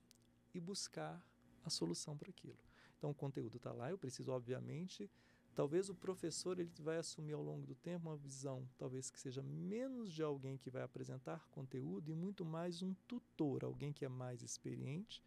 e 0.53 0.59
buscar 0.59 1.23
a 1.63 1.69
solução 1.69 2.17
para 2.17 2.29
aquilo. 2.29 2.57
Então, 2.97 3.11
o 3.11 3.15
conteúdo 3.15 3.57
está 3.57 3.71
lá, 3.71 3.89
eu 3.89 3.97
preciso, 3.97 4.31
obviamente, 4.31 5.09
talvez 5.53 5.89
o 5.89 5.95
professor 5.95 6.59
ele 6.59 6.71
vai 6.79 6.97
assumir 6.97 7.33
ao 7.33 7.43
longo 7.43 7.65
do 7.65 7.75
tempo 7.75 8.07
uma 8.07 8.17
visão, 8.17 8.67
talvez 8.77 9.09
que 9.09 9.19
seja 9.19 9.43
menos 9.43 10.11
de 10.11 10.23
alguém 10.23 10.57
que 10.57 10.69
vai 10.69 10.81
apresentar 10.81 11.47
conteúdo 11.49 12.11
e 12.11 12.15
muito 12.15 12.43
mais 12.43 12.81
um 12.81 12.93
tutor, 13.07 13.63
alguém 13.63 13.93
que 13.93 14.05
é 14.05 14.09
mais 14.09 14.41
experiente, 14.41 15.23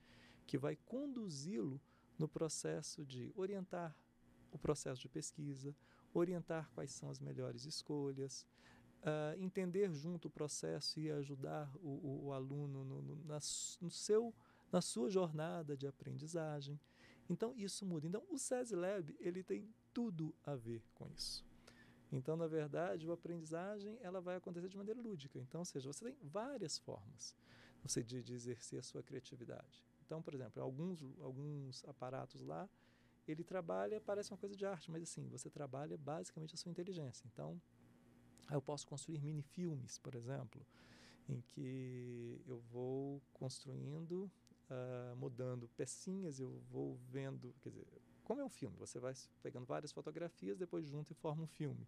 que 0.46 0.58
vai 0.58 0.76
conduzi-lo 0.76 1.80
no 2.18 2.28
processo 2.28 3.04
de 3.04 3.32
orientar 3.36 3.96
o 4.52 4.58
processo 4.58 5.00
de 5.00 5.08
pesquisa, 5.08 5.74
orientar 6.12 6.68
quais 6.74 6.90
são 6.90 7.08
as 7.08 7.20
melhores 7.20 7.64
escolhas, 7.64 8.46
uh, 9.02 9.40
entender 9.40 9.92
junto 9.92 10.28
o 10.28 10.30
processo 10.30 11.00
e 11.00 11.10
ajudar 11.10 11.70
o, 11.76 11.88
o, 11.88 12.24
o 12.26 12.32
aluno 12.32 12.84
no, 12.84 13.02
no, 13.02 13.16
na, 13.24 13.38
no 13.80 13.90
seu, 13.90 14.34
na 14.70 14.80
sua 14.80 15.10
jornada 15.10 15.76
de 15.76 15.86
aprendizagem. 15.86 16.78
Então, 17.28 17.54
isso 17.56 17.86
muda. 17.86 18.06
Então, 18.06 18.24
o 18.30 18.38
SESI 18.38 18.74
Lab, 18.74 19.16
ele 19.20 19.42
tem 19.42 19.68
tudo 19.92 20.34
a 20.44 20.54
ver 20.54 20.82
com 20.94 21.08
isso. 21.08 21.44
Então, 22.12 22.36
na 22.36 22.46
verdade, 22.46 23.08
a 23.08 23.14
aprendizagem 23.14 23.96
ela 24.00 24.20
vai 24.20 24.36
acontecer 24.36 24.68
de 24.68 24.76
maneira 24.76 25.00
lúdica. 25.00 25.38
Então, 25.38 25.60
ou 25.60 25.64
seja, 25.64 25.92
você 25.92 26.04
tem 26.04 26.16
várias 26.22 26.76
formas 26.78 27.36
você 27.82 28.02
de, 28.02 28.22
de 28.22 28.34
exercer 28.34 28.78
a 28.78 28.82
sua 28.82 29.02
criatividade. 29.02 29.84
Então, 30.04 30.20
por 30.20 30.34
exemplo, 30.34 30.62
alguns, 30.62 31.02
alguns 31.20 31.84
aparatos 31.84 32.42
lá, 32.42 32.68
ele 33.26 33.44
trabalha, 33.44 34.00
parece 34.00 34.32
uma 34.32 34.38
coisa 34.38 34.56
de 34.56 34.66
arte, 34.66 34.90
mas 34.90 35.02
assim, 35.02 35.28
você 35.28 35.48
trabalha 35.48 35.96
basicamente 35.96 36.54
a 36.54 36.58
sua 36.58 36.70
inteligência. 36.70 37.24
Então, 37.32 37.60
eu 38.54 38.62
posso 38.62 38.86
construir 38.86 39.20
mini 39.20 39.42
filmes, 39.42 39.98
por 39.98 40.14
exemplo, 40.14 40.64
em 41.28 41.40
que 41.40 42.40
eu 42.46 42.58
vou 42.72 43.22
construindo, 43.32 44.30
uh, 44.70 45.16
mudando 45.16 45.68
pecinhas, 45.76 46.40
eu 46.40 46.60
vou 46.70 46.96
vendo, 47.10 47.54
quer 47.62 47.70
dizer, 47.70 47.86
como 48.24 48.40
é 48.40 48.44
um 48.44 48.48
filme, 48.48 48.76
você 48.76 48.98
vai 48.98 49.14
pegando 49.42 49.66
várias 49.66 49.92
fotografias, 49.92 50.56
depois 50.56 50.86
junta 50.86 51.12
e 51.12 51.16
forma 51.16 51.42
um 51.42 51.46
filme. 51.46 51.86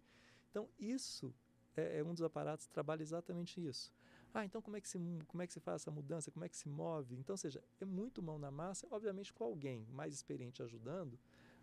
Então 0.49 0.69
isso 0.77 1.33
é, 1.75 1.99
é 1.99 2.03
um 2.03 2.13
dos 2.13 2.21
aparatos 2.21 2.67
que 2.67 2.73
trabalha 2.73 3.01
exatamente 3.01 3.65
isso. 3.65 3.91
Ah, 4.33 4.43
então 4.43 4.61
como 4.61 4.75
é 4.75 4.81
que 4.81 4.89
se 4.89 4.97
como 5.27 5.43
é 5.43 5.47
que 5.47 5.53
se 5.53 5.59
faz 5.59 5.81
essa 5.81 5.91
mudança? 5.91 6.31
Como 6.31 6.43
é 6.43 6.49
que 6.49 6.57
se 6.57 6.67
move? 6.67 7.15
Então, 7.15 7.37
seja, 7.37 7.63
é 7.79 7.85
muito 7.85 8.21
mão 8.21 8.39
na 8.39 8.49
massa. 8.49 8.87
Obviamente, 8.89 9.31
com 9.31 9.43
alguém 9.43 9.85
mais 9.91 10.13
experiente 10.13 10.63
ajudando, 10.63 11.19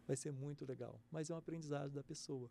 vai 0.07 0.17
ser 0.17 0.33
muito 0.33 0.65
legal. 0.65 1.01
Mas 1.11 1.31
é 1.31 1.35
um 1.35 1.37
aprendizado 1.37 1.91
da 1.91 2.03
pessoa. 2.03 2.49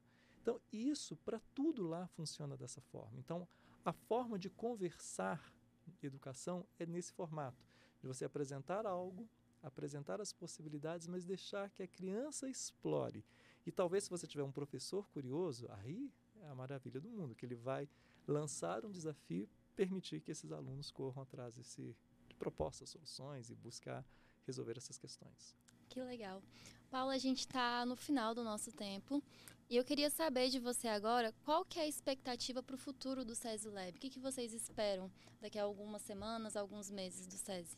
Então, 0.49 0.59
isso 0.73 1.15
para 1.17 1.39
tudo 1.53 1.87
lá 1.87 2.07
funciona 2.07 2.57
dessa 2.57 2.81
forma. 2.81 3.19
Então, 3.19 3.47
a 3.85 3.93
forma 3.93 4.39
de 4.39 4.49
conversar 4.49 5.53
educação 6.01 6.65
é 6.79 6.87
nesse 6.87 7.13
formato, 7.13 7.63
de 8.01 8.07
você 8.07 8.25
apresentar 8.25 8.87
algo, 8.87 9.29
apresentar 9.61 10.19
as 10.19 10.33
possibilidades, 10.33 11.05
mas 11.05 11.23
deixar 11.23 11.69
que 11.69 11.83
a 11.83 11.87
criança 11.87 12.49
explore. 12.49 13.23
E 13.63 13.71
talvez 13.71 14.05
se 14.05 14.09
você 14.09 14.25
tiver 14.25 14.41
um 14.41 14.51
professor 14.51 15.07
curioso, 15.09 15.67
aí 15.69 16.11
é 16.41 16.47
a 16.47 16.55
maravilha 16.55 16.99
do 16.99 17.11
mundo, 17.11 17.35
que 17.35 17.45
ele 17.45 17.55
vai 17.55 17.87
lançar 18.27 18.83
um 18.83 18.91
desafio, 18.91 19.47
permitir 19.75 20.19
que 20.19 20.31
esses 20.31 20.51
alunos 20.51 20.89
corram 20.89 21.21
atrás 21.21 21.57
desse, 21.57 21.95
de 22.27 22.35
propostas, 22.37 22.89
soluções 22.89 23.51
e 23.51 23.55
buscar 23.55 24.03
resolver 24.47 24.77
essas 24.77 24.97
questões. 24.97 25.55
Que 25.89 26.01
legal. 26.01 26.41
Paula, 26.89 27.13
a 27.13 27.19
gente 27.19 27.39
está 27.39 27.85
no 27.85 27.95
final 27.95 28.33
do 28.33 28.43
nosso 28.43 28.71
tempo 28.71 29.21
e 29.69 29.77
eu 29.77 29.85
queria 29.85 30.09
saber 30.09 30.49
de 30.49 30.59
você 30.59 30.87
agora 30.87 31.31
qual 31.43 31.63
que 31.63 31.77
é 31.79 31.83
a 31.83 31.87
expectativa 31.87 32.63
para 32.63 32.75
o 32.75 32.77
futuro 32.77 33.23
do 33.23 33.35
SESI 33.35 33.69
Lab. 33.69 33.91
O 33.91 33.99
que, 33.99 34.09
que 34.09 34.19
vocês 34.19 34.51
esperam 34.51 35.11
daqui 35.39 35.59
a 35.59 35.63
algumas 35.63 36.01
semanas, 36.01 36.55
alguns 36.55 36.89
meses 36.89 37.27
do 37.27 37.37
SESI? 37.37 37.77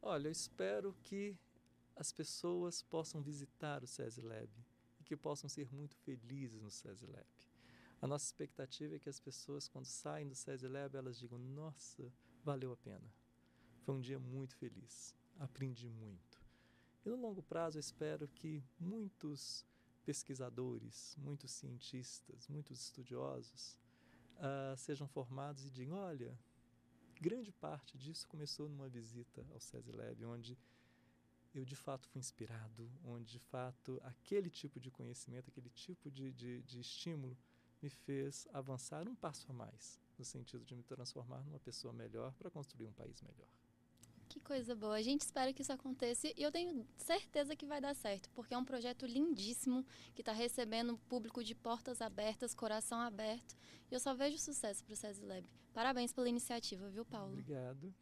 Olha, 0.00 0.28
eu 0.28 0.32
espero 0.32 0.96
que 1.02 1.36
as 1.94 2.10
pessoas 2.10 2.80
possam 2.82 3.20
visitar 3.20 3.84
o 3.84 3.86
SESI 3.86 4.22
Lab 4.22 4.50
e 4.98 5.04
que 5.04 5.14
possam 5.14 5.50
ser 5.50 5.70
muito 5.70 5.94
felizes 5.98 6.62
no 6.62 6.70
SESI 6.70 7.04
Lab. 7.04 7.28
A 8.00 8.06
nossa 8.06 8.24
expectativa 8.24 8.96
é 8.96 8.98
que 8.98 9.10
as 9.10 9.20
pessoas, 9.20 9.68
quando 9.68 9.84
saem 9.84 10.26
do 10.26 10.34
SESI 10.34 10.66
Lab, 10.66 10.96
elas 10.96 11.18
digam: 11.18 11.38
Nossa, 11.38 12.10
valeu 12.42 12.72
a 12.72 12.76
pena. 12.78 13.12
Foi 13.82 13.94
um 13.94 14.00
dia 14.00 14.18
muito 14.18 14.56
feliz. 14.56 15.14
Aprendi 15.38 15.90
muito. 15.90 16.40
E 17.04 17.10
no 17.10 17.16
longo 17.16 17.42
prazo, 17.42 17.76
eu 17.76 17.80
espero 17.80 18.26
que 18.28 18.64
muitos 18.78 19.66
pesquisadores, 20.10 21.14
muitos 21.16 21.52
cientistas, 21.52 22.48
muitos 22.48 22.80
estudiosos 22.80 23.78
uh, 24.38 24.76
sejam 24.76 25.06
formados 25.06 25.64
e 25.64 25.70
digam: 25.70 25.96
olha, 25.98 26.36
grande 27.20 27.52
parte 27.52 27.96
disso 27.96 28.26
começou 28.26 28.68
numa 28.68 28.88
visita 28.88 29.46
ao 29.52 29.60
SESI 29.60 29.92
onde 30.24 30.58
eu 31.54 31.64
de 31.64 31.76
fato 31.76 32.08
fui 32.08 32.18
inspirado, 32.18 32.90
onde 33.04 33.30
de 33.30 33.38
fato 33.38 34.00
aquele 34.02 34.50
tipo 34.50 34.80
de 34.80 34.90
conhecimento, 34.90 35.48
aquele 35.48 35.70
tipo 35.70 36.10
de, 36.10 36.32
de, 36.32 36.60
de 36.62 36.80
estímulo 36.80 37.38
me 37.80 37.88
fez 37.88 38.48
avançar 38.52 39.06
um 39.06 39.14
passo 39.14 39.48
a 39.48 39.54
mais, 39.54 40.00
no 40.18 40.24
sentido 40.24 40.64
de 40.64 40.74
me 40.74 40.82
transformar 40.82 41.40
numa 41.44 41.60
pessoa 41.60 41.92
melhor 41.92 42.34
para 42.34 42.50
construir 42.50 42.88
um 42.88 42.92
país 42.92 43.22
melhor. 43.22 43.48
Que 44.30 44.38
coisa 44.38 44.76
boa. 44.76 44.94
A 44.94 45.02
gente 45.02 45.22
espera 45.22 45.52
que 45.52 45.60
isso 45.60 45.72
aconteça 45.72 46.28
e 46.28 46.40
eu 46.40 46.52
tenho 46.52 46.86
certeza 46.96 47.56
que 47.56 47.66
vai 47.66 47.80
dar 47.80 47.96
certo, 47.96 48.30
porque 48.30 48.54
é 48.54 48.56
um 48.56 48.64
projeto 48.64 49.04
lindíssimo 49.04 49.84
que 50.14 50.22
está 50.22 50.30
recebendo 50.30 50.96
público 51.08 51.42
de 51.42 51.52
portas 51.52 52.00
abertas, 52.00 52.54
coração 52.54 53.00
aberto. 53.00 53.56
E 53.90 53.94
eu 53.94 53.98
só 53.98 54.14
vejo 54.14 54.38
sucesso 54.38 54.84
para 54.84 54.92
o 54.92 54.96
SESI 54.96 55.24
Lab. 55.24 55.44
Parabéns 55.74 56.12
pela 56.12 56.28
iniciativa, 56.28 56.88
viu, 56.88 57.04
Paulo? 57.04 57.32
Obrigado. 57.32 57.92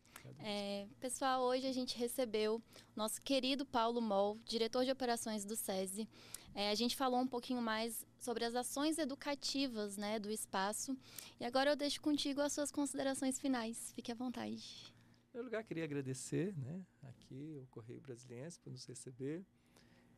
É, 0.40 0.86
pessoal, 1.00 1.42
hoje 1.44 1.66
a 1.66 1.72
gente 1.72 1.96
recebeu 1.96 2.62
nosso 2.94 3.22
querido 3.22 3.64
Paulo 3.64 4.02
Moll, 4.02 4.38
diretor 4.44 4.84
de 4.84 4.90
operações 4.90 5.46
do 5.46 5.56
SESI. 5.56 6.06
É, 6.54 6.68
a 6.68 6.74
gente 6.74 6.94
falou 6.94 7.20
um 7.20 7.26
pouquinho 7.26 7.62
mais 7.62 8.04
sobre 8.20 8.44
as 8.44 8.54
ações 8.54 8.98
educativas 8.98 9.96
né, 9.96 10.18
do 10.18 10.30
espaço. 10.30 10.94
E 11.40 11.44
agora 11.46 11.70
eu 11.70 11.76
deixo 11.76 12.02
contigo 12.02 12.42
as 12.42 12.52
suas 12.52 12.70
considerações 12.70 13.38
finais. 13.38 13.92
Fique 13.94 14.12
à 14.12 14.14
vontade 14.14 14.92
primeiro 15.38 15.54
lugar, 15.54 15.62
queria 15.62 15.84
agradecer 15.84 16.52
né, 16.58 16.84
aqui 17.04 17.56
o 17.62 17.66
Correio 17.68 18.00
Brasiliense 18.00 18.58
por 18.58 18.72
nos 18.72 18.84
receber 18.86 19.44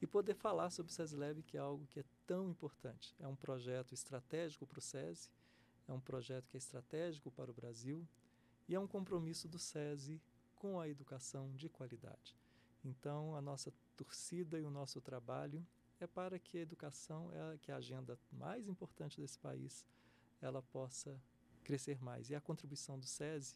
e 0.01 0.07
poder 0.07 0.35
falar 0.35 0.71
sobre 0.71 0.91
o 0.91 0.95
SESLab, 0.95 1.43
que 1.43 1.59
é 1.59 1.61
algo 1.61 1.87
que 1.89 2.01
é 2.01 2.05
tão 2.27 2.49
importante. 2.49 3.15
É 3.21 3.29
um 3.29 3.37
projeto 3.37 3.93
estratégico 3.93 4.67
para 4.67 4.79
o 4.79 4.81
SESI, 4.81 5.29
é 5.87 5.93
um 5.93 6.01
projeto 6.01 6.49
que 6.49 6.57
é 6.57 6.59
estratégico 6.59 7.31
para 7.31 7.51
o 7.51 7.55
Brasil 7.55 8.09
e 8.67 8.75
é 8.75 8.81
um 8.81 8.87
compromisso 8.87 9.47
do 9.47 9.59
SESI 9.59 10.19
com 10.57 10.81
a 10.81 10.89
educação 10.89 11.55
de 11.55 11.69
qualidade. 11.69 12.35
Então, 12.83 13.37
a 13.37 13.43
nossa 13.43 13.71
torcida 13.99 14.59
e 14.59 14.65
o 14.65 14.71
nosso 14.71 15.03
trabalho 15.03 15.63
é 16.01 16.07
para 16.07 16.39
que 16.39 16.57
a 16.57 16.63
educação, 16.63 17.31
é 17.31 17.59
que 17.59 17.71
a 17.71 17.77
agenda 17.77 18.19
mais 18.33 18.67
importante 18.67 19.21
desse 19.21 19.39
país, 19.39 19.85
ela 20.41 20.63
possa 20.63 21.21
crescer 21.63 22.01
mais. 22.03 22.31
E 22.31 22.35
a 22.35 22.41
contribuição 22.41 22.99
do 22.99 23.05
SESI 23.05 23.55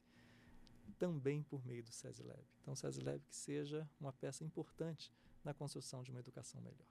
também 0.99 1.43
por 1.43 1.65
meio 1.65 1.83
do 1.83 1.93
SESLab. 1.93 2.43
Então, 2.61 2.75
o 2.75 2.77
SESLab 2.77 3.21
que 3.29 3.37
seja 3.37 3.89
uma 4.01 4.13
peça 4.13 4.45
importante 4.45 5.13
na 5.43 5.53
construção 5.53 6.03
de 6.03 6.11
uma 6.11 6.21
educação 6.21 6.61
melhor. 6.61 6.87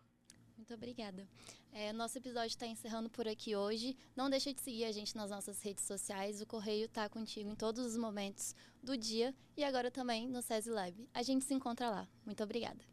Muito 0.56 0.74
obrigada. 0.74 1.28
É, 1.72 1.92
nosso 1.92 2.18
episódio 2.18 2.50
está 2.50 2.68
encerrando 2.68 3.10
por 3.10 3.28
aqui 3.28 3.56
hoje. 3.56 3.98
Não 4.16 4.30
deixe 4.30 4.54
de 4.54 4.62
seguir 4.62 4.86
a 4.86 4.92
gente 4.92 5.16
nas 5.16 5.30
nossas 5.30 5.62
redes 5.62 5.84
sociais. 5.84 6.42
O 6.42 6.46
Correio 6.46 6.86
está 6.86 7.10
contigo 7.10 7.50
em 7.50 7.56
todos 7.56 7.84
os 7.84 7.98
momentos 7.98 8.56
do 8.82 8.96
dia 8.96 9.34
e 9.58 9.64
agora 9.64 9.90
também 9.90 10.30
no 10.30 10.42
SESI 10.42 10.70
Lab. 10.70 11.10
A 11.14 11.24
gente 11.24 11.44
se 11.44 11.54
encontra 11.54 11.90
lá. 11.90 12.08
Muito 12.26 12.44
obrigada. 12.44 12.93